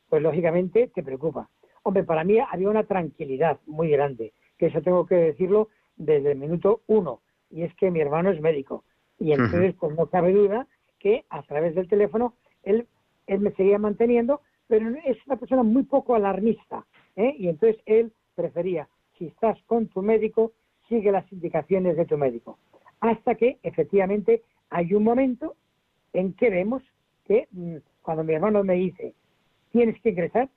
[0.09, 1.49] pues lógicamente te preocupa.
[1.83, 6.37] Hombre, para mí había una tranquilidad muy grande, que eso tengo que decirlo desde el
[6.37, 8.83] minuto uno, y es que mi hermano es médico,
[9.19, 10.67] y entonces pues no cabe duda
[10.99, 12.87] que a través del teléfono él,
[13.25, 17.35] él me seguía manteniendo, pero es una persona muy poco alarmista, ¿eh?
[17.37, 20.53] y entonces él prefería, si estás con tu médico,
[20.87, 22.57] sigue las indicaciones de tu médico.
[22.99, 25.55] Hasta que efectivamente hay un momento
[26.13, 26.83] en que vemos
[27.25, 29.13] que mm, cuando mi hermano me dice,
[29.71, 30.49] tienes que ingresar,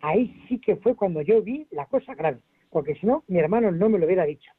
[0.00, 2.38] ahí sí que fue cuando yo vi la cosa grave,
[2.70, 4.50] porque si no, mi hermano no me lo hubiera dicho.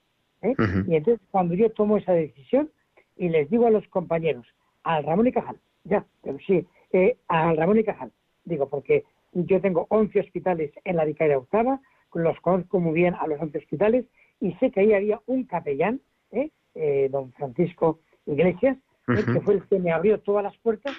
[0.41, 0.56] ¿eh?
[0.88, 2.70] Y entonces cuando yo tomo esa decisión
[3.15, 4.46] y les digo a los compañeros,
[4.84, 8.12] al Ramón y Cajal, ya, pero sí, eh, al Ramón y Cajal,
[8.46, 11.80] digo, porque yo tengo 11 hospitales en la Vicaria Octava,
[12.13, 14.06] los conozco muy bien a los 11 hospitales
[14.39, 16.50] y sé que ahí había un capellán, ¿eh?
[16.78, 18.78] Eh, don Francisco Iglesias.
[19.10, 19.34] Ujú.
[19.34, 20.94] que fue el que me abrió todas las puertas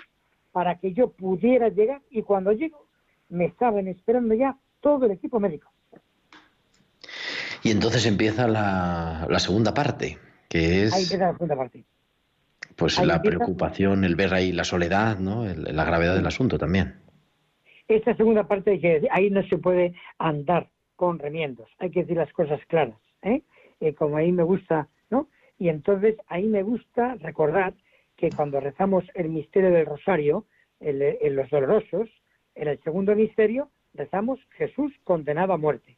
[0.51, 2.87] para que yo pudiera llegar y cuando llego
[3.29, 5.71] me estaban esperando ya todo el equipo médico.
[7.62, 10.17] Y entonces empieza la, la segunda parte,
[10.49, 11.85] que Ahí es empieza la segunda parte.
[12.77, 13.37] pues ahí la empieza.
[13.37, 15.45] preocupación, el ver ahí la soledad, ¿no?
[15.45, 16.95] El- la gravedad del asunto también.
[17.88, 22.01] Esta segunda parte, hay que decir, ahí no se puede andar con remiendos, hay que
[22.01, 23.43] decir las cosas claras, ¿eh?
[23.81, 24.88] Eh, como ahí me gusta.
[25.59, 27.75] Y entonces ahí me gusta recordar
[28.16, 30.44] que cuando rezamos el misterio del rosario,
[30.81, 32.09] en los dolorosos,
[32.55, 35.97] en el segundo misterio rezamos Jesús condenado a muerte.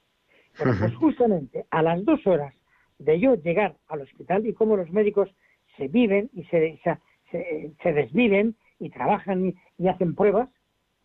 [0.59, 2.55] Bueno, pues justamente a las dos horas
[2.99, 5.29] de yo llegar al hospital y cómo los médicos
[5.77, 6.99] se viven y se, se,
[7.31, 10.49] se- se desviven y trabajan y, y hacen pruebas,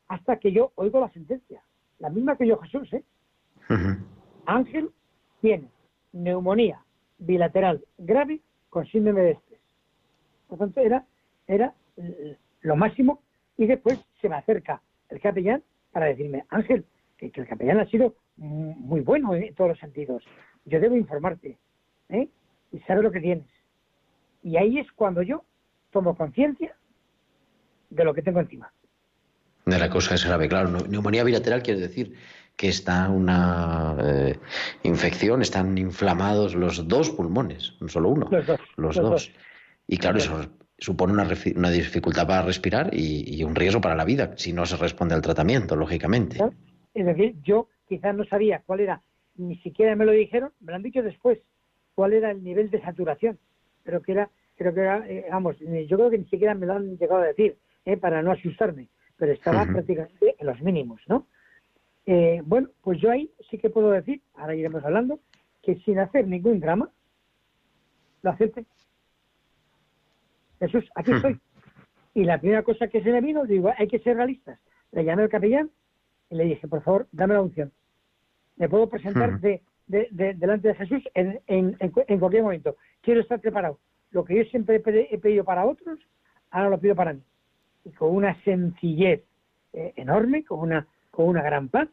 [0.07, 1.61] hasta que yo oigo la sentencia,
[1.99, 3.03] la misma que yo Jesús, ¿eh?
[4.45, 4.89] Ángel
[5.41, 5.67] tiene
[6.13, 6.84] neumonía
[7.17, 9.59] bilateral grave con síndrome de estrés.
[10.47, 11.05] Por tanto, era,
[11.47, 11.73] era
[12.61, 13.21] lo máximo
[13.57, 16.85] y después se me acerca el capellán para decirme, Ángel,
[17.17, 20.23] que, que el capellán ha sido mu- muy bueno en todos los sentidos.
[20.65, 21.57] Yo debo informarte
[22.09, 22.27] ¿eh?
[22.71, 23.45] y sabe lo que tienes.
[24.43, 25.43] Y ahí es cuando yo
[25.91, 26.75] tomo conciencia
[27.89, 28.71] de lo que tengo encima.
[29.65, 30.69] De la cosa es grave, claro.
[30.69, 32.13] neu- Neumonía bilateral quiere decir
[32.55, 34.39] que está una eh,
[34.83, 39.11] infección, están inflamados los dos pulmones, no solo uno, Los dos, los los dos.
[39.11, 39.31] dos.
[39.87, 44.05] Y claro, eso supone una, una dificultad para respirar y, y un riesgo para la
[44.05, 46.39] vida si no se responde al tratamiento, lógicamente.
[46.93, 49.01] Es decir, yo quizás no sabía cuál era,
[49.35, 51.39] ni siquiera me lo dijeron, me lo han dicho después,
[51.93, 53.37] cuál era el nivel de saturación.
[53.83, 56.73] Pero que era, creo que era, eh, vamos, yo creo que ni siquiera me lo
[56.73, 59.73] han llegado a decir, eh, para no asustarme, pero estaba Ujú.
[59.73, 61.27] prácticamente en los mínimos, ¿no?
[62.05, 65.19] Eh, bueno, pues yo ahí sí que puedo decir, ahora iremos hablando,
[65.63, 66.89] que sin hacer ningún drama,
[68.21, 68.65] lo acepté.
[70.59, 71.17] Jesús, aquí Ujú.
[71.17, 71.39] estoy.
[72.13, 74.59] Y la primera cosa que se me vino, digo, hay que ser realistas.
[74.91, 75.69] le llamé al capellán
[76.29, 77.73] y le dije, por favor, dame la unción.
[78.55, 79.39] Me puedo presentar Ujú.
[79.41, 82.77] de, de- de- delante de Jesús en, en- en cu- en cualquier momento.
[83.01, 83.79] Quiero estar preparado.
[84.11, 85.99] Lo que yo siempre he pedido para otros,
[86.51, 87.21] ahora lo pido para mí.
[87.83, 89.23] Y con una sencillez
[89.73, 91.89] eh, enorme, con una, con una gran paz,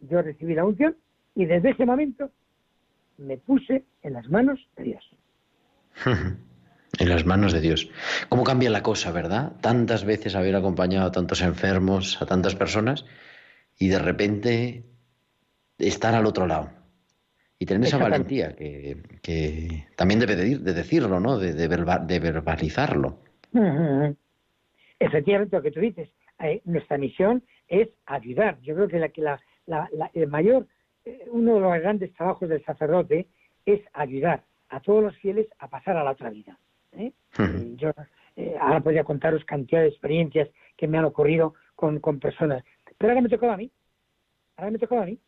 [0.00, 0.96] yo recibí la unción
[1.34, 2.30] y desde ese momento
[3.18, 5.10] me puse en las manos de Dios.
[6.98, 7.88] En las manos de Dios.
[8.28, 9.52] ¿Cómo cambia la cosa, verdad?
[9.60, 13.06] Tantas veces haber acompañado a tantos enfermos, a tantas personas,
[13.78, 14.82] y de repente
[15.78, 16.68] estar al otro lado.
[17.60, 21.38] Y tener esa valentía que, que también debe de, ir- de decirlo, ¿no?
[21.38, 23.20] De, de verba- de verbalizarlo.
[24.98, 26.10] Efectivamente, lo que tú dices,
[26.40, 28.60] eh, nuestra misión es ayudar.
[28.60, 30.66] Yo creo que, la, que la- la- el mayor,
[31.06, 33.26] eh, uno de los grandes trabajos del sacerdote
[33.64, 36.58] es ayudar a todos los fieles a pasar a la otra vida.
[36.92, 37.12] ¿eh?
[37.76, 37.92] Yo
[38.36, 42.62] eh, ahora podría contaros cantidad de experiencias que me han ocurrido con, con personas,
[42.98, 43.70] pero ahora me tocó a mí,
[44.56, 45.18] ahora me tocó a mí,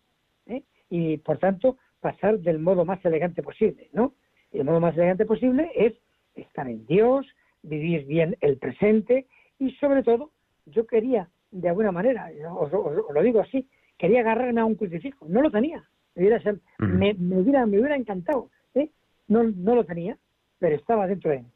[0.47, 0.63] ¿eh?
[0.91, 4.15] y por tanto pasar del modo más elegante posible, ¿no?
[4.53, 5.95] Y el modo más elegante posible es
[6.35, 7.27] estar en Dios,
[7.63, 9.27] vivir bien el presente
[9.59, 10.31] y sobre todo
[10.67, 14.75] yo quería de alguna manera, os, os- os lo digo así, quería agarrarme a un
[14.75, 15.85] crucifijo, no lo tenía,
[16.15, 16.43] me hubiera,
[16.79, 18.91] me, me hubiera, me hubiera encantado, ¿eh?
[19.29, 20.19] no, no lo tenía,
[20.59, 21.49] pero estaba dentro de mí.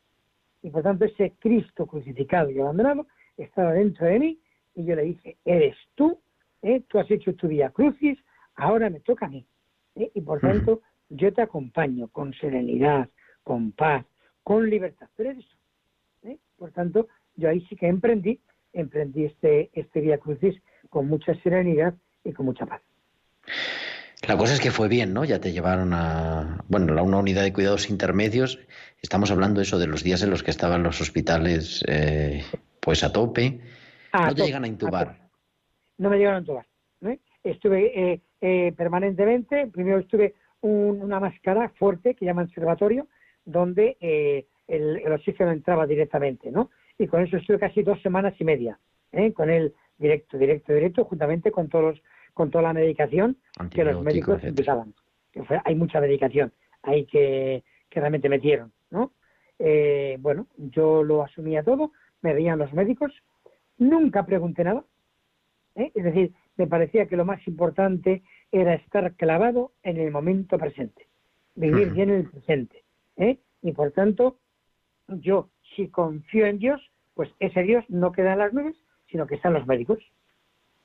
[0.62, 4.38] Y por tanto ese Cristo crucificado y abandonado estaba dentro de mí
[4.74, 6.18] y yo le dije, eres tú,
[6.62, 6.82] ¿eh?
[6.88, 8.18] tú has hecho tu vía crucis,
[8.56, 9.46] ahora me toca a mí.
[9.96, 10.10] ¿eh?
[10.14, 13.08] Y por tanto yo te acompaño con serenidad,
[13.44, 14.04] con paz,
[14.42, 15.08] con libertad.
[15.16, 16.28] Pero eres tú.
[16.28, 16.38] ¿eh?
[16.58, 18.40] Por tanto, yo ahí sí que emprendí,
[18.80, 20.54] emprendí este, este vía crucis
[20.90, 22.82] con mucha serenidad y con mucha paz.
[24.26, 25.24] La cosa es que fue bien, ¿no?
[25.24, 28.58] Ya te llevaron a, bueno, a una unidad de cuidados intermedios.
[29.02, 32.42] Estamos hablando eso de los días en los que estaban los hospitales, eh,
[32.80, 33.60] pues a tope.
[34.12, 35.16] No te tope, llegan a intubar.
[35.98, 36.66] no me llegaron a entubar.
[37.02, 37.18] ¿eh?
[37.44, 43.06] Estuve eh, eh, permanentemente, primero estuve un- una máscara fuerte que llaman observatorio,
[43.44, 46.70] donde eh, el, el oxígeno entraba directamente, ¿no?
[46.98, 48.78] Y con eso estuve casi dos semanas y media,
[49.12, 49.32] ¿eh?
[49.32, 52.02] con el directo, directo, directo, juntamente con todos los-
[52.34, 53.36] con toda la medicación
[53.70, 54.94] que los médicos utilizaban.
[55.64, 59.12] Hay mucha medicación ahí que, que realmente metieron, ¿no?
[59.58, 61.92] Eh, bueno, yo lo asumía todo,
[62.22, 63.12] me veían los médicos,
[63.78, 64.84] nunca pregunté nada,
[65.74, 65.90] ¿eh?
[65.94, 68.22] Es decir, me parecía que lo más importante
[68.52, 71.06] era estar clavado en el momento presente,
[71.54, 72.82] vivir bien el presente.
[73.16, 73.38] ¿eh?
[73.62, 74.38] Y por tanto,
[75.08, 76.80] yo si confío en Dios,
[77.14, 78.76] pues ese Dios no queda en las nubes,
[79.10, 79.98] sino que están los médicos.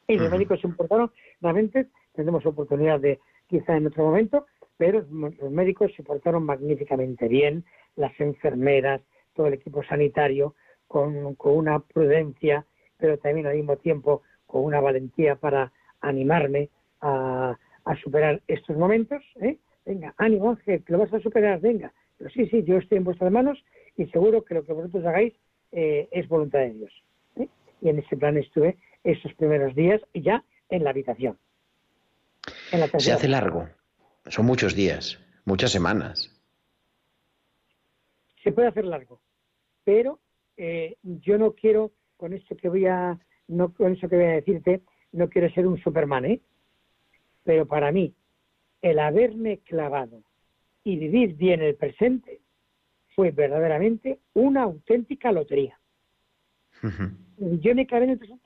[0.08, 1.12] Y los médicos se portaron,
[1.42, 4.46] realmente, tendremos oportunidad de quizá en otro momento,
[4.78, 7.64] pero los médicos se portaron magníficamente bien,
[7.96, 9.02] las enfermeras,
[9.34, 10.56] todo el equipo sanitario,
[10.88, 12.66] con, con una prudencia,
[12.98, 15.72] pero también al mismo tiempo con una valentía para
[16.02, 16.70] animarme
[17.00, 19.24] a, a superar estos momentos.
[19.42, 19.58] ¿eh?
[19.86, 21.94] Venga, ánimo Ángel, que lo vas a superar, venga.
[22.18, 23.64] Pero sí, sí, yo estoy en vuestras manos
[24.02, 25.34] y seguro que lo que vosotros hagáis
[25.72, 26.92] eh, es voluntad de Dios.
[27.36, 27.48] ¿eh?
[27.82, 31.38] Y en ese plan estuve esos primeros días ya en la habitación.
[32.72, 33.70] En la Se hace largo.
[34.28, 36.30] Son muchos días, muchas semanas.
[38.44, 39.22] se puede hacer largo,
[39.84, 40.20] pero
[40.58, 44.42] eh, yo no quiero, con esto que voy a, no con eso que voy a
[44.42, 44.82] decirte,
[45.12, 46.42] no quiero ser un Superman, ¿eh?
[47.44, 48.16] Pero para mí,
[48.82, 50.24] el haberme clavado
[50.84, 52.42] y vivir bien el presente
[53.16, 55.80] fue verdaderamente una auténtica lotería.
[57.38, 58.46] Yo me clavé en el presente.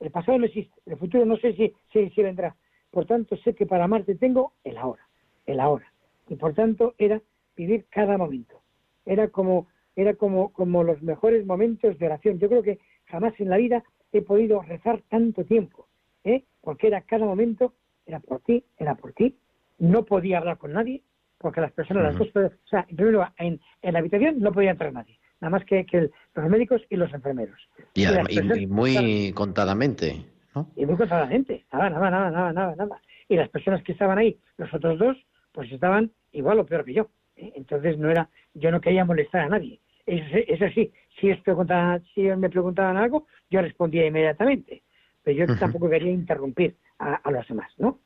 [0.00, 2.56] El pasado no existe, el futuro no sé si, si, si vendrá.
[2.90, 5.08] Por tanto, sé que para amarte tengo el ahora,
[5.46, 5.92] el ahora.
[6.28, 7.20] Y por tanto, era
[7.56, 8.60] vivir cada momento.
[9.06, 12.38] Era como, era como, como los mejores momentos de oración.
[12.38, 15.88] Yo creo que jamás en la vida he podido rezar tanto tiempo,
[16.24, 16.44] ¿eh?
[16.60, 17.74] porque era cada momento,
[18.06, 19.36] era por ti, era por ti.
[19.78, 21.02] No podía hablar con nadie,
[21.44, 24.50] porque las personas, las dos, o sea, en primer lugar, en, en la habitación no
[24.50, 27.60] podía entrar nadie, nada más que, que el- los médicos y los enfermeros.
[27.92, 30.24] Y, las además- y- personas- y muy contadamente,
[30.54, 30.70] ¿no?
[30.74, 33.02] y muy contadamente, nada, nada, nada, nada, nada, nada.
[33.28, 35.18] Y las personas que estaban ahí, los otros dos,
[35.52, 37.10] pues estaban igual o peor que yo.
[37.36, 37.52] ¿eh?
[37.56, 39.80] Entonces no era, yo no quería molestar a nadie.
[40.06, 40.90] Eso, eso sí,
[41.20, 44.82] si ellos, preguntaban, si ellos me preguntaban algo, yo respondía inmediatamente.
[45.22, 47.98] Pero yo tampoco quería interrumpir a, a los demás, ¿no?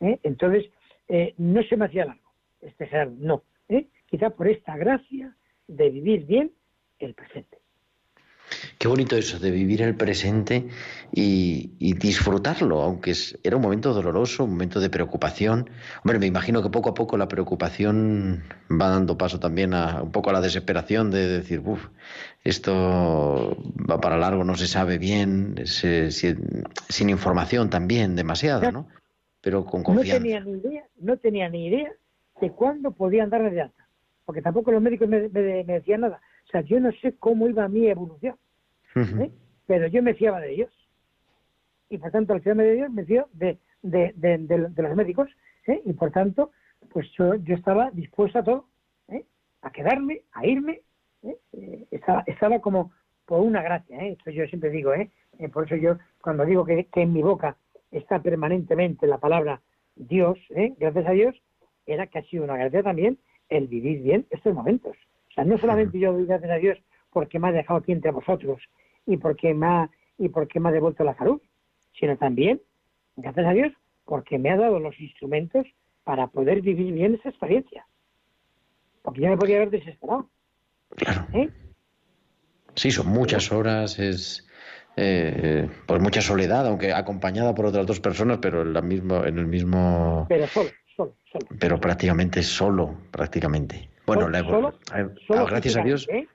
[0.00, 0.18] ¿Eh?
[0.22, 0.64] Entonces,
[1.08, 2.25] eh, no se me hacía largo
[2.66, 2.88] este
[3.18, 3.44] no.
[3.68, 3.88] ¿eh?
[4.06, 5.36] Quizá por esta gracia
[5.68, 6.52] de vivir bien
[6.98, 7.58] el presente.
[8.78, 10.68] Qué bonito eso de vivir el presente
[11.12, 15.68] y, y disfrutarlo, aunque es- era un momento doloroso, un momento de preocupación.
[16.04, 20.12] Hombre, me imagino que poco a poco la preocupación va dando paso también a un
[20.12, 21.88] poco a la desesperación de decir, uff,
[22.44, 23.56] esto
[23.90, 28.88] va para largo, no se sabe bien, se- sin información también demasiada, ¿no?
[29.40, 30.22] Pero con No confianza.
[30.22, 31.92] tenía ni idea, no tenía ni idea
[32.40, 33.88] de cuándo podían darme de alta,
[34.24, 36.20] porque tampoco los médicos me, me- me decían nada.
[36.44, 38.36] O sea, yo no sé cómo iba mi evolución.
[39.22, 39.30] ¿eh?
[39.66, 40.72] pero yo me fiaba de Dios.
[41.88, 45.28] Y por tanto, al fiarme de Dios, me fío de, de, de- de- los médicos,
[45.66, 45.82] ¿eh?
[45.84, 46.50] y por tanto,
[46.92, 48.68] pues yo, yo estaba dispuesto a todo,
[49.08, 49.24] ¿eh?
[49.62, 50.80] a quedarme, a irme.
[51.90, 52.92] estaba, estaba como
[53.24, 54.12] por una gracia, ¿eh?
[54.12, 55.10] esto yo siempre digo, ¿eh?
[55.38, 57.56] Eh, por eso yo cuando digo que, que en mi boca
[57.90, 59.60] está permanentemente la palabra
[59.96, 60.74] Dios, ¿eh?
[60.78, 61.34] gracias a Dios,
[61.86, 63.18] era que ha sido una gracia también
[63.48, 64.96] el vivir bien estos momentos.
[65.30, 66.78] O sea, no solamente yo doy gracias a Dios
[67.12, 68.60] porque me ha dejado aquí entre vosotros
[69.06, 71.40] y porque me ha, y porque me ha devuelto la salud,
[71.98, 72.60] sino también,
[73.16, 73.72] gracias a Dios,
[74.04, 75.66] porque me ha dado los instrumentos
[76.04, 77.86] para poder vivir bien esa experiencia.
[79.02, 80.28] Porque yo me podía haber desesperado.
[80.96, 81.26] Claro.
[81.32, 81.50] ¿eh?
[82.74, 84.46] Sí, son muchas horas, es
[84.96, 89.38] eh, pues mucha soledad, aunque acompañada por otras dos personas, pero en, la mismo, en
[89.38, 91.46] el mismo, Pero solo, solo, solo.
[91.60, 93.90] pero prácticamente solo, prácticamente.
[94.06, 96.26] Bueno, la solo- eh, solo gracias a Dios, ¿eh?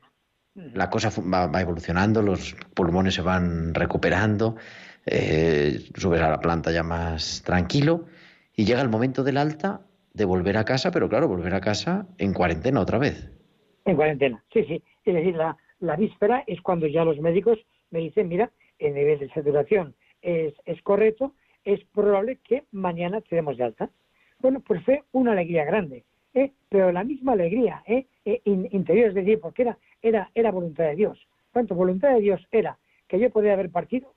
[0.55, 4.57] la cosa va, va evolucionando, los pulmones se van recuperando,
[5.05, 8.05] eh, subes a la planta ya más tranquilo
[8.55, 9.81] y llega el momento del alta
[10.13, 13.29] de volver a casa, pero claro, volver a casa en cuarentena otra vez.
[13.85, 14.83] En cuarentena, sí, sí.
[15.05, 17.57] Es decir, la, la víspera es cuando ya los médicos
[17.89, 21.33] me dicen, mira, el nivel de saturación es, es correcto,
[21.63, 23.89] es probable que mañana te demos de alta.
[24.41, 26.51] Bueno, pues fue una alegría grande, ¿eh?
[26.69, 28.05] pero la misma alegría ¿eh?
[28.25, 31.19] Eh, in- interior, es decir, porque era, era, era voluntad de Dios.
[31.51, 32.77] Tanto voluntad de Dios era
[33.07, 34.13] que yo podía haber partido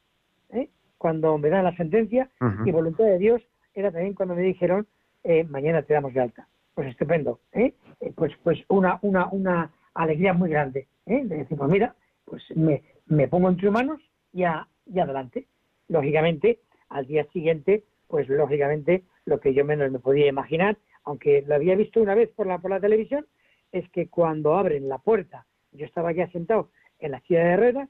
[0.51, 0.69] ¿eh?
[0.99, 2.29] cuando me dan la sentencia
[2.67, 3.43] y voluntad de Dios
[3.75, 4.87] era también cuando me dijeron
[5.25, 6.47] eh, mañana te damos de alta.
[6.75, 7.73] Pues estupendo, ¿eh?
[8.01, 11.23] Eh, pues pues una una una alegría muy grande, ¿eh?
[11.25, 11.95] de decir pues mira,
[12.25, 14.01] pues me, me pongo en tus manos
[14.33, 15.47] y, a- y adelante.
[15.89, 16.59] Lógicamente,
[16.89, 21.77] al día siguiente, pues lógicamente lo que yo menos me podía imaginar, aunque lo había
[21.77, 23.27] visto una vez por la por la televisión,
[23.73, 27.89] es que cuando abren la puerta, yo estaba ya sentado en la silla de ruedas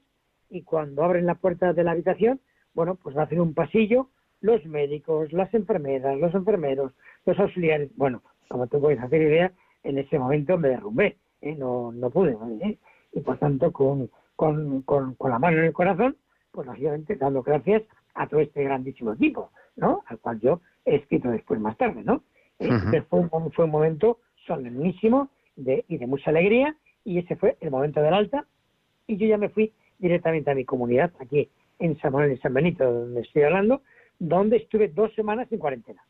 [0.49, 2.39] y cuando abren la puerta de la habitación,
[2.73, 4.09] bueno, pues va a hacer un pasillo
[4.41, 6.91] los médicos, las enfermeras, los enfermeros,
[7.25, 7.89] los auxiliares.
[7.95, 9.51] Bueno, como tú puedes hacer idea,
[9.83, 11.55] en ese momento me derrumbé, ¿eh?
[11.55, 12.37] no, no pude.
[12.61, 12.77] ¿eh?
[13.13, 16.17] Y por tanto, con, con, con, con la mano en el corazón,
[16.51, 20.03] pues lógicamente dando gracias a todo este grandísimo equipo, ¿no?
[20.07, 22.23] Al cual yo he escrito después más tarde, ¿no?
[22.59, 27.57] Entonces fue, un, fue un momento solemnísimo de, y de mucha alegría y ese fue
[27.59, 28.45] el momento del alta
[29.07, 31.49] y yo ya me fui directamente a mi comunidad aquí
[31.79, 33.81] en San Manuel y San Benito, donde estoy hablando,
[34.19, 36.01] donde estuve dos semanas en cuarentena.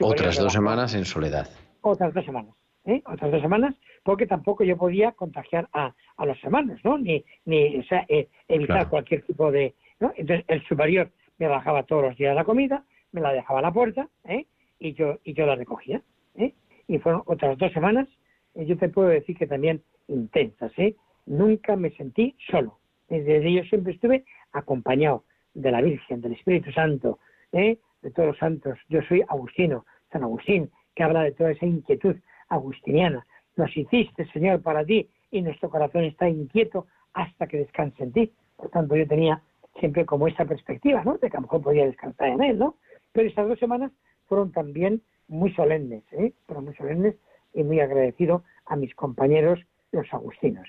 [0.00, 1.46] Otras dos semanas en soledad.
[1.82, 2.54] otras dos semanas,
[2.86, 3.02] ¿eh?
[3.06, 6.96] otras dos semanas, porque tampoco yo podía contagiar a, a los hermanos, ¿no?
[6.98, 8.90] Ni, ni o sea, eh, evitar Claro.
[8.90, 10.12] cualquier tipo de, ¿no?
[10.16, 13.72] Entonces el superior me bajaba todos los días la comida, me la dejaba a la
[13.72, 14.46] puerta, ¿eh?
[14.78, 16.02] Y yo y yo la recogía,
[16.36, 16.54] ¿eh?
[16.88, 18.08] Y fueron otras dos semanas,
[18.54, 20.94] eh, yo te puedo decir que también intensas, ¿eh?
[21.26, 22.78] Nunca me sentí solo.
[23.08, 25.24] Desde yo siempre estuve acompañado
[25.54, 27.18] de la Virgen, del Espíritu Santo,
[27.52, 27.78] ¿eh?
[28.02, 28.78] de todos los santos.
[28.88, 32.16] Yo soy Agustino, San Agustín, que habla de toda esa inquietud
[32.48, 33.26] agustiniana.
[33.56, 38.32] Nos hiciste, Señor, para ti, y nuestro corazón está inquieto hasta que descanse en ti.
[38.56, 39.42] Por tanto, yo tenía
[39.80, 41.18] siempre como esa perspectiva, ¿no?
[41.18, 42.76] De que a lo mejor podía descansar en él, ¿no?
[43.12, 43.92] Pero esas dos semanas
[44.26, 46.32] fueron también muy solemnes, ¿eh?
[46.46, 47.14] Fueron muy solemnes
[47.54, 49.60] y muy agradecido a mis compañeros,
[49.92, 50.68] los agustinos.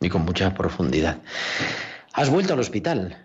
[0.00, 1.18] Y con mucha profundidad.
[2.14, 3.16] ¿Has vuelto al hospital?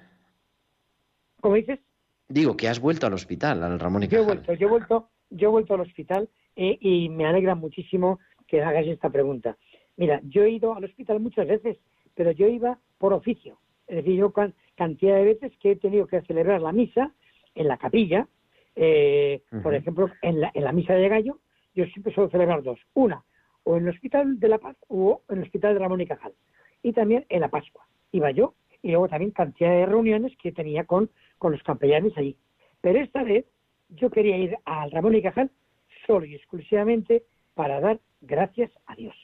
[1.42, 1.80] ¿Cómo dices?
[2.28, 4.36] Digo que has vuelto al hospital, al Ramón y Yo he Cajal.
[4.38, 8.62] vuelto, yo he vuelto, yo he vuelto al hospital eh, y me alegra muchísimo que
[8.62, 9.58] hagas esta pregunta.
[9.98, 11.78] Mira, yo he ido al hospital muchas veces,
[12.16, 13.58] pero yo iba por oficio.
[13.88, 14.32] Es decir, yo
[14.80, 17.14] cantidad de veces que he tenido que celebrar la misa
[17.54, 18.28] en la capilla,
[18.76, 21.40] eh, por ejemplo, en la, en la misa de gallo,
[21.76, 22.80] yo siempre suelo celebrar dos.
[22.94, 23.24] Una,
[23.64, 26.34] o en el Hospital de la Paz o en el Hospital de Ramón y Cajal.
[26.82, 27.86] Y también en la Pascua.
[28.12, 32.38] Iba yo y luego también cantidad de reuniones que tenía con, con los capellanes allí.
[32.82, 33.46] Pero esta vez
[33.90, 35.52] yo quería ir al Ramón y Cajal
[36.08, 37.24] solo y exclusivamente
[37.54, 39.16] para dar gracias a Dios.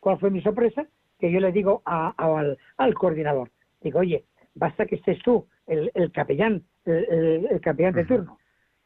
[0.00, 0.86] ¿Cuál fue mi sorpresa?
[1.18, 3.50] Que yo le digo a- a- al, al coordinador,
[3.80, 4.24] digo, oye,
[4.54, 8.38] basta que estés tú, el, el capellán, el, el- el capellán de turno.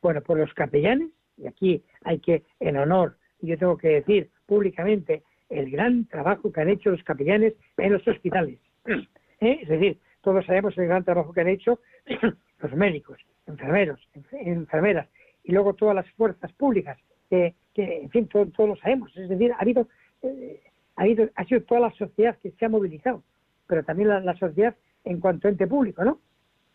[0.02, 4.30] Bueno, pues los capellanes, y aquí hay que, en honor, y yo tengo que decir
[4.46, 8.58] públicamente, el gran trabajo que han hecho los capellanes en los hospitales.
[9.40, 9.58] ¿Eh?
[9.62, 11.80] Es decir, todos sabemos el gran trabajo que han hecho
[12.60, 15.08] los médicos, enfermeros, enf- enfermeras
[15.44, 16.98] y luego todas las fuerzas públicas,
[17.30, 19.16] que, que, en fin, todo- todos lo sabemos.
[19.16, 19.88] Es decir, ha habido,
[20.22, 20.60] eh,
[20.96, 23.22] ha habido, ha sido toda la sociedad que se ha movilizado,
[23.66, 24.74] pero también la, la sociedad
[25.06, 26.20] en cuanto a ente público, ¿no?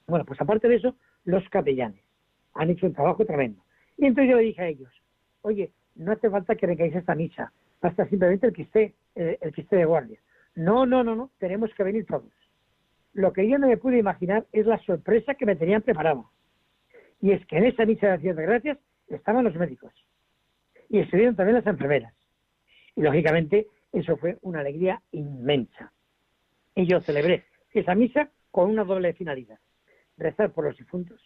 [0.08, 2.02] Bueno, pues aparte de eso, los capellanes
[2.56, 3.62] han hecho un trabajo tremendo.
[3.98, 4.92] Y entonces yo le dije a ellos,
[5.42, 7.52] oye, no hace falta que vengáis esta misa,
[7.82, 10.20] basta simplemente el que esté, eh, el que esté de guardia.
[10.56, 12.32] No, no, no, no, tenemos que venir todos.
[13.14, 16.24] Lo que yo no me pude imaginar es la sorpresa que me tenían preparada.
[17.22, 18.78] Y es que en esa misa de acción de gracias
[19.08, 19.94] estaban los médicos.
[20.90, 22.14] Y estuvieron también las enfermeras.
[22.96, 25.92] Y lógicamente eso fue una alegría inmensa.
[26.76, 27.44] Y yo celebré
[27.80, 29.59] esa misa con una doble finalidad.
[30.17, 31.22] Rezar por los difuntos,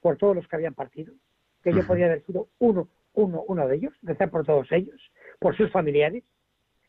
[0.00, 1.14] por todos los que habían partido,
[1.62, 5.00] que yo podía haber sido uno, uno, uno de ellos, rezar por todos ellos,
[5.38, 6.24] por sus familiares,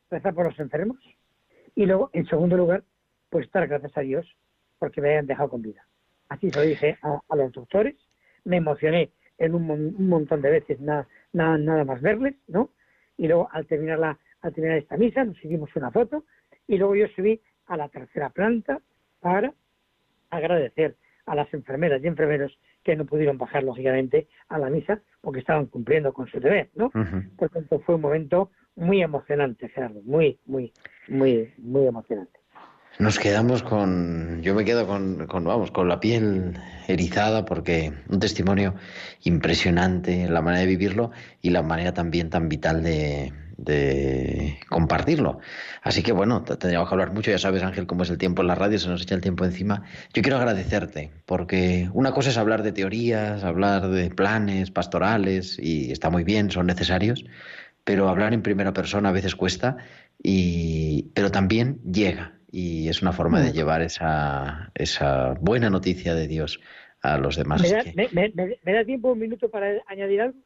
[0.09, 0.97] rezar por los enfermos.
[1.75, 2.83] Y luego, en segundo lugar,
[3.29, 4.25] pues dar gracias a Dios
[4.77, 5.85] porque me hayan dejado con vida.
[6.29, 7.95] Así se lo dije a, a los doctores,
[8.43, 12.69] me emocioné en un, un montón de veces, nada, nada, nada más verles, ¿no?
[13.17, 16.25] Y luego al terminar, la, al terminar esta misa nos hicimos una foto
[16.67, 18.79] y luego yo subí a la tercera planta
[19.19, 19.53] para
[20.29, 20.95] agradecer
[21.25, 25.67] a las enfermeras y enfermeros que no pudieron bajar lógicamente a la misa porque estaban
[25.67, 26.87] cumpliendo con su deber, ¿no?
[26.87, 27.23] Ujú.
[27.37, 30.71] Por tanto fue un momento muy emocionante, Gerardo, muy, muy,
[31.07, 32.39] muy, muy emocionante.
[32.99, 36.53] Nos quedamos con, yo me quedo con, con, vamos, con la piel
[36.87, 38.75] erizada porque un testimonio
[39.23, 43.31] impresionante, la manera de vivirlo y la manera también tan vital de,
[43.63, 45.39] de compartirlo.
[45.81, 48.41] Así que bueno, te- tendríamos que hablar mucho, ya sabes Ángel cómo es el tiempo
[48.41, 49.83] en la radio, se nos echa el tiempo encima.
[50.13, 55.91] Yo quiero agradecerte porque una cosa es hablar de teorías, hablar de planes pastorales y
[55.91, 57.23] está muy bien, son necesarios,
[57.83, 59.77] pero hablar en primera persona a veces cuesta,
[60.21, 66.27] y, pero también llega y es una forma de llevar esa, esa buena noticia de
[66.27, 66.59] Dios
[67.01, 67.61] a los demás.
[67.61, 70.37] ¿Me da, que- me- me- me- me da tiempo un minuto para añadir algo?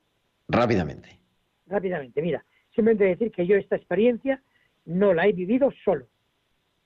[0.47, 1.20] rápidamente.
[1.68, 2.45] Rápidamente, mira,
[2.76, 4.41] simplemente decir que yo esta experiencia
[4.86, 6.07] no la he vivido solo,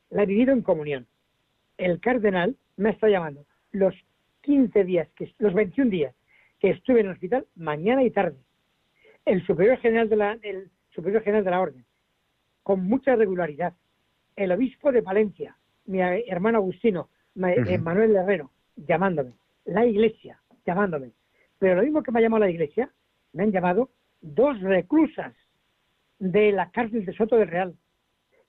[0.10, 1.08] la he vivido en comunión.
[1.78, 3.96] El cardenal me está llamando los
[4.42, 6.16] 15 días, que, los 21 días
[6.60, 8.38] que estuve en el hospital, mañana y tarde.
[9.26, 11.86] El superior general de la, el superior general de la orden,
[12.64, 13.74] con mucha regularidad.
[14.36, 17.10] El obispo de Palencia, mi hermano Agustino.
[17.36, 19.34] Manuel Herrero, llamándome.
[19.66, 21.12] La iglesia, llamándome.
[21.58, 22.92] Pero lo mismo que me ha llamado la iglesia,
[23.34, 23.90] me han llamado
[24.22, 25.34] dos reclusas
[26.20, 27.76] de la cárcel de Soto del Real.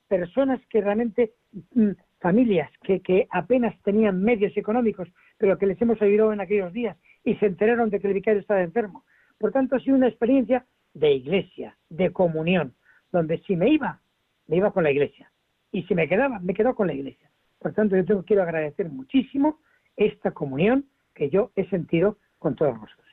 [0.08, 1.32] Personas que realmente,
[1.74, 1.90] mm,
[2.20, 5.08] familias que, que apenas tenían medios económicos,
[5.38, 8.40] pero que les hemos ayudado en aquellos días y se enteraron de que el vicario
[8.40, 9.04] estaba enfermo.
[9.38, 12.74] Por tanto, ha sido una experiencia de iglesia, de comunión,
[13.12, 14.00] donde si me iba,
[14.48, 15.30] me iba con la iglesia.
[15.72, 17.30] Y si me quedaba, me quedaba con la iglesia.
[17.58, 19.60] Por tanto, yo quiero agradecer muchísimo
[19.96, 23.09] esta comunión que yo he sentido con todos vosotros.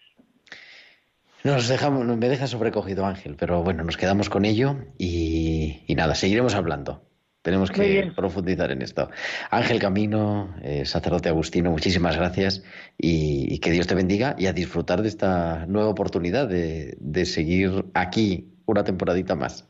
[1.44, 6.16] Nos dejamos, me deja sobrecogido Ángel, pero bueno, nos quedamos con ello y, y nada,
[6.16, 7.04] seguiremos hablando.
[7.42, 9.10] Tenemos que profundizar en esto.
[9.52, 12.66] Ángel Camino, eh, sacerdote agustino, muchísimas gracias
[12.98, 17.26] y, y que Dios te bendiga y a disfrutar de esta nueva oportunidad de, de
[17.26, 19.66] seguir aquí una temporadita más.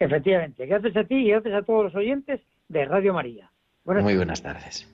[0.00, 3.52] Efectivamente, gracias a ti y gracias a todos los oyentes de Radio María.
[3.84, 4.92] Buenas Muy buenas tardes.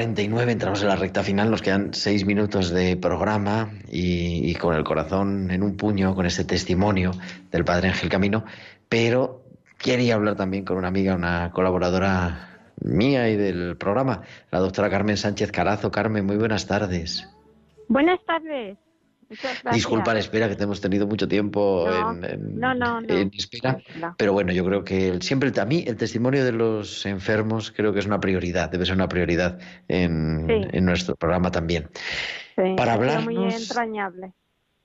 [0.00, 4.74] 9.49, entramos en la recta final, nos quedan seis minutos de programa y, y con
[4.74, 7.12] el corazón en un puño con este testimonio
[7.50, 8.44] del Padre Ángel Camino,
[8.88, 9.44] pero
[9.78, 15.16] quería hablar también con una amiga, una colaboradora mía y del programa, la doctora Carmen
[15.16, 15.90] Sánchez Carazo.
[15.90, 17.28] Carmen, muy buenas tardes.
[17.88, 18.78] Buenas tardes.
[19.30, 19.74] Muchas gracias.
[19.74, 23.14] Disculpa la espera, que te hemos tenido mucho tiempo No, en, en- no, no, no.
[23.16, 23.78] en espera.
[24.16, 27.70] Pero bueno, yo creo que el- siempre el- a mí el testimonio de los enfermos
[27.70, 29.58] creo que es una prioridad, debe ser una prioridad
[29.88, 30.68] en, Sí.
[30.72, 31.88] en nuestro programa también.
[32.56, 34.32] Sí, para ha sido muy hablarnos- entrañable.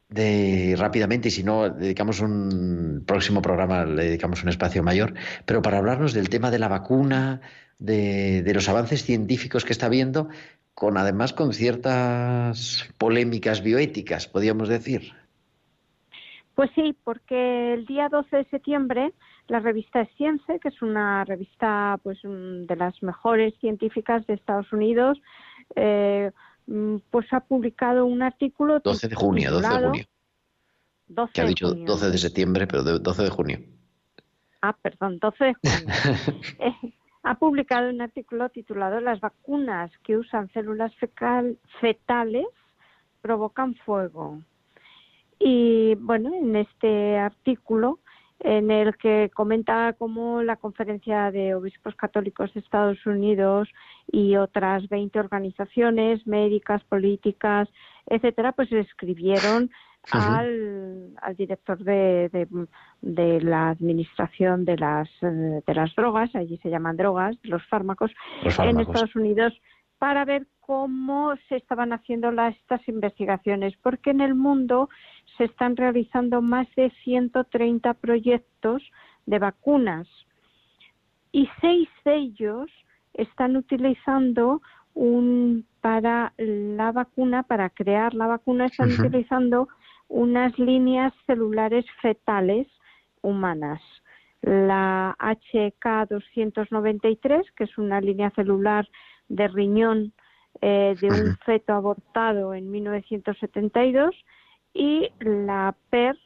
[0.07, 5.15] De rápidamente, y si no, dedicamos un próximo programa, le dedicamos un espacio mayor,
[5.45, 7.41] pero para hablarnos del tema de la vacuna,
[7.79, 10.29] de, de los avances científicos que está habiendo,
[10.73, 15.13] con además con ciertas polémicas bioéticas, podríamos decir.
[16.53, 19.13] Pues sí, porque el día 12 de septiembre
[19.47, 25.21] la revista Science, que es una revista pues de las mejores científicas de Estados Unidos,
[25.75, 26.31] eh,
[26.67, 30.05] mm, pues ha publicado un artículo 12 de junio, 12 de junio.
[31.07, 31.85] 12 Que ha dicho junio.
[31.85, 33.59] 12 de septiembre, pero de- 12 de junio.
[34.61, 35.87] Ah, perdón, 12 de junio.
[37.27, 40.93] Ha publicado un artículo titulado Las vacunas que usan células
[41.81, 42.45] fetales
[43.19, 44.41] provocan fuego.
[45.39, 47.97] Y bueno, en este artículo
[48.41, 53.69] en el que comenta cómo la Conferencia de Obispos Católicos de Estados Unidos
[54.11, 57.67] y otras 20 organizaciones médicas, políticas,
[58.05, 59.71] etcétera, pues escribieron
[60.11, 62.47] Al, al director de, de,
[63.01, 68.11] de la administración de las eh, de las drogas, allí se llaman drogas, los fármacos,
[68.43, 68.87] Los en fármacos.
[68.95, 69.53] Estados Unidos
[69.97, 74.89] para ver cómo se estaban haciendo las, estas investigaciones, porque en el mundo
[75.37, 78.83] se están realizando más de 130 proyectos
[79.25, 80.07] de vacunas.
[81.31, 82.69] Y seis de ellos
[83.13, 84.61] están utilizando
[84.93, 89.67] un para la vacuna, para crear la vacuna, están utilizando
[90.07, 92.67] unas líneas celulares fetales
[93.21, 93.81] humanas.
[94.41, 98.89] La HK293, que es una línea celular
[99.27, 100.11] de riñón
[100.61, 104.15] eh, de un feto abortado en 1972,
[104.73, 106.17] y la PER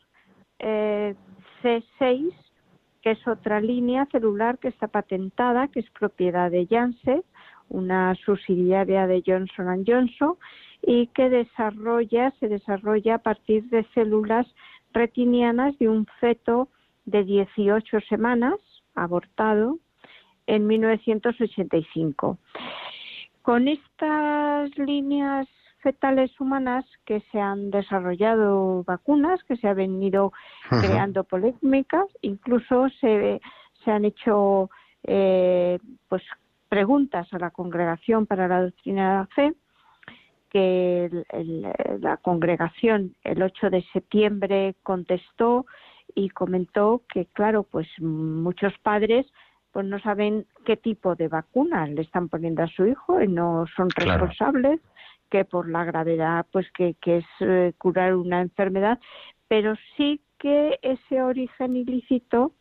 [0.59, 1.15] eh,
[1.61, 2.33] C6,
[3.01, 7.23] que es otra línea celular que está patentada, que es propiedad de Janssen,
[7.69, 10.35] una subsidiaria de Johnson Johnson,
[10.81, 14.47] y que desarrolla, se desarrolla a partir de células
[14.93, 16.69] retinianas de un feto
[17.05, 18.55] de 18 semanas
[18.95, 19.77] abortado
[20.47, 22.37] en 1985.
[23.41, 25.47] Con estas líneas
[25.81, 30.33] fetales humanas que se han desarrollado vacunas, que se ha venido
[30.69, 33.39] creando polémicas, incluso se,
[33.83, 34.69] se han hecho
[35.03, 36.23] eh, pues
[36.67, 39.53] preguntas a la Congregación para la Doctrina de la Fe,
[40.49, 45.65] que el- el- la congregación el 8 de septiembre contestó
[46.15, 49.25] y comentó que, claro, pues muchos padres
[49.71, 53.65] pues no saben qué tipo de vacuna le están poniendo a su hijo y no
[53.75, 54.25] son Claro.
[54.25, 54.81] responsables,
[55.29, 58.99] que por la gravedad, pues que, que es eh, curar una enfermedad,
[59.47, 62.53] pero sí que ese origen ilícito,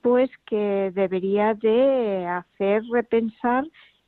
[0.00, 3.64] pues que debería de hacer repensar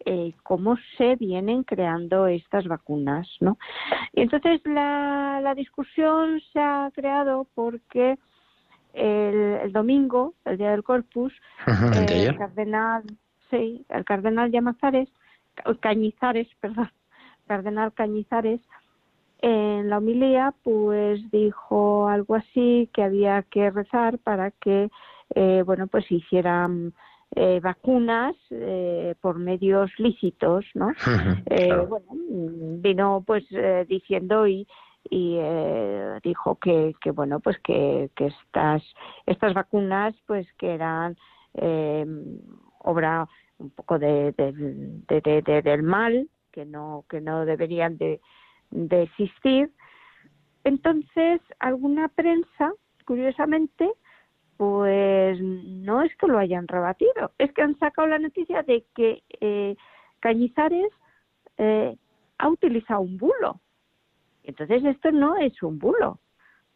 [0.06, 3.58] eh, cómo se vienen creando estas vacunas, ¿no?
[4.14, 8.16] Y entonces la, la discusión se ha creado porque
[8.94, 11.32] el, el domingo, el día del Corpus,
[11.66, 13.02] Ujú, eh, el cardenal,
[13.50, 15.08] sí, el cardenal Llamazares,
[15.54, 16.90] Ca- Cañizares, perdón,
[17.46, 18.60] cardenal Cañizares,
[19.40, 24.88] en la homilía, pues dijo algo así que había que rezar para que,
[25.34, 26.94] eh, bueno, pues se hicieran
[27.34, 30.92] eh, vacunas eh, por medios lícitos, ¿no?
[31.48, 31.86] Eh, claro.
[31.86, 32.06] Bueno,
[32.80, 34.66] vino pues eh, diciendo y
[35.08, 38.82] y eh, dijo que, que bueno pues que, que estas
[39.26, 41.16] estas vacunas pues que eran
[41.54, 42.04] eh,
[42.80, 47.96] obra un poco de, del- de- de- de- del mal que no que no deberían
[47.98, 48.20] de,
[48.72, 49.70] de existir
[50.64, 52.72] entonces alguna prensa
[53.06, 53.88] curiosamente
[54.56, 59.22] pues no es que lo hayan rebatido es que han sacado la noticia de que
[59.40, 59.76] eh,
[60.20, 60.90] Cañizares
[61.58, 61.96] eh,
[62.38, 63.60] ha utilizado un bulo
[64.46, 66.20] entonces esto no es un bulo.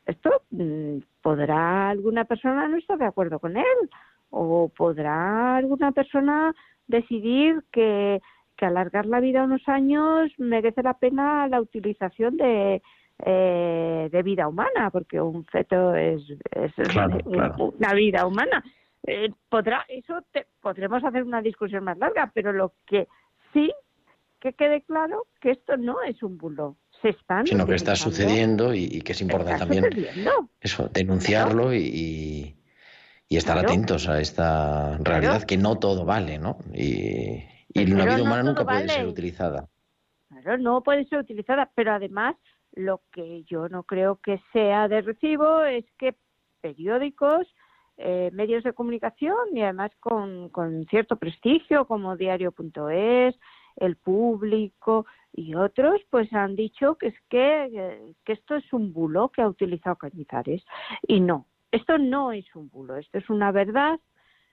[0.05, 3.91] Esto mm, podrá alguna persona no estar de acuerdo con él
[4.31, 6.55] o podrá alguna persona
[6.89, 8.20] decidir que,
[8.57, 12.83] que alargar la vida unos años merece la pena la utilización de,
[13.24, 17.72] eh, de vida humana, porque un feto es, es Claro, un- claro.
[17.78, 18.62] una vida humana.
[19.06, 23.08] Eh, podrá eso te- podremos hacer una discusión más larga, pero lo que
[23.52, 23.72] sí
[24.40, 26.76] que quede claro que esto no es un bulo.
[27.02, 29.84] Se están Sino que está sucediendo y, y que es importante también
[30.60, 32.56] eso, denunciarlo y, y-
[33.28, 36.58] y estar atentos a esta realidad que no todo vale, ¿no?
[36.74, 39.68] Y, y la vida no humana nunca puede ser utilizada.
[40.28, 42.34] Claro, no puede ser utilizada, pero además
[42.72, 46.16] lo que yo no creo que sea de recibo es que
[46.60, 47.46] periódicos,
[47.96, 50.50] eh, medios de comunicación y además con,
[50.88, 53.38] cierto prestigio como diario.es,
[53.76, 59.42] El Público y otros, pues han dicho que es que esto es un bulo que
[59.42, 60.64] ha utilizado Cañizares.
[61.06, 64.00] Y no, esto no es un bulo, esto es una verdad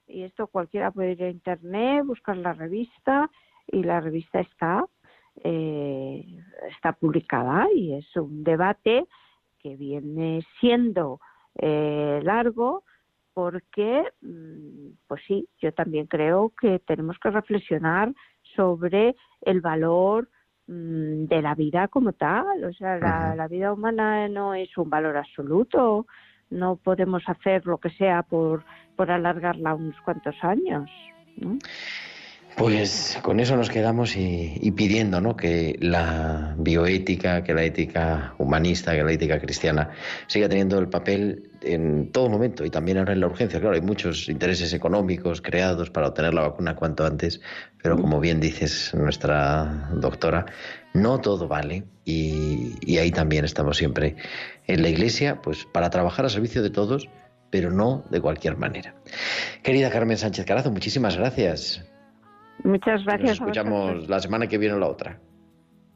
[0.08, 3.30] y esto cualquiera puede ir a internet, buscar la revista
[3.68, 4.86] y la revista está
[5.44, 6.26] eh,
[6.76, 9.08] está publicada y es un debate
[9.60, 11.20] que viene siendo
[11.56, 12.84] eh, largo
[13.34, 18.12] porque, mm, pues sí, yo también creo que tenemos que reflexionar
[18.56, 20.28] sobre el valor
[20.66, 22.64] mm, de la vida como tal.
[22.64, 26.08] O sea, la, la vida humana no es un valor absoluto.
[26.50, 28.64] No podemos hacer lo que sea por,
[28.96, 30.90] por alargarla unos cuantos años.
[31.36, 31.60] ¿no?
[32.58, 35.38] Pues con eso nos quedamos y, y pidiendo ¿no?
[35.38, 39.92] que la bioética, que la ética humanista, que la ética cristiana
[40.26, 43.60] siga teniendo el papel en todo momento y también ahora en la urgencia.
[43.60, 47.42] Claro, hay muchos intereses económicos creados para obtener la vacuna cuanto antes,
[47.84, 50.48] pero como bien dices nuestra doctora,
[50.96, 54.16] no todo vale y, y ahí también estamos siempre
[54.66, 57.08] en la Iglesia, pues para trabajar a servicio de todos,
[57.52, 58.96] pero no de cualquier manera.
[59.62, 61.86] Querida Carmen Sánchez Carazo, muchísimas gracias.
[62.64, 63.30] Muchas Nos gracias.
[63.30, 65.20] a escuchamos la semana que viene o la otra.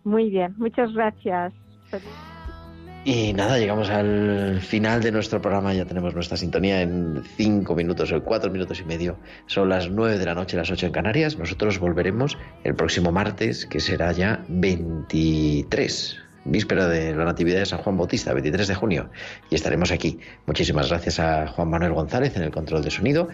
[0.03, 1.53] Muy bien, muchas gracias.
[3.03, 5.73] Y nada, llegamos al final de nuestro programa.
[5.73, 9.17] Ya tenemos nuestra sintonía en cinco minutos o cuatro minutos y medio.
[9.47, 11.37] Son las nueve de la noche, las ocho en Canarias.
[11.37, 17.79] Nosotros volveremos el próximo martes, que será ya 23, víspera de la Natividad de San
[17.79, 19.09] Juan Bautista, 23 de junio.
[19.49, 20.19] Y estaremos aquí.
[20.45, 23.29] Muchísimas gracias a Juan Manuel González en el control de sonido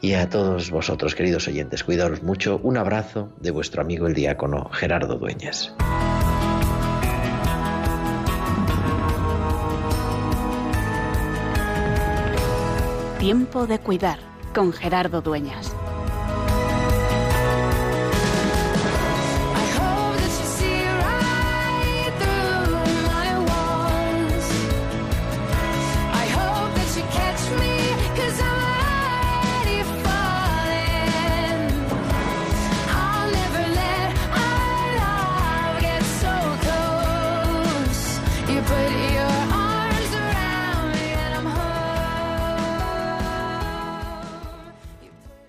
[0.00, 1.84] y a todos vosotros, queridos oyentes.
[1.84, 2.60] Cuidaos mucho.
[2.62, 5.74] Un abrazo de vuestro amigo el diácono Gerardo Dueñas.
[13.18, 14.18] Tiempo de cuidar
[14.54, 15.74] con Gerardo Dueñas.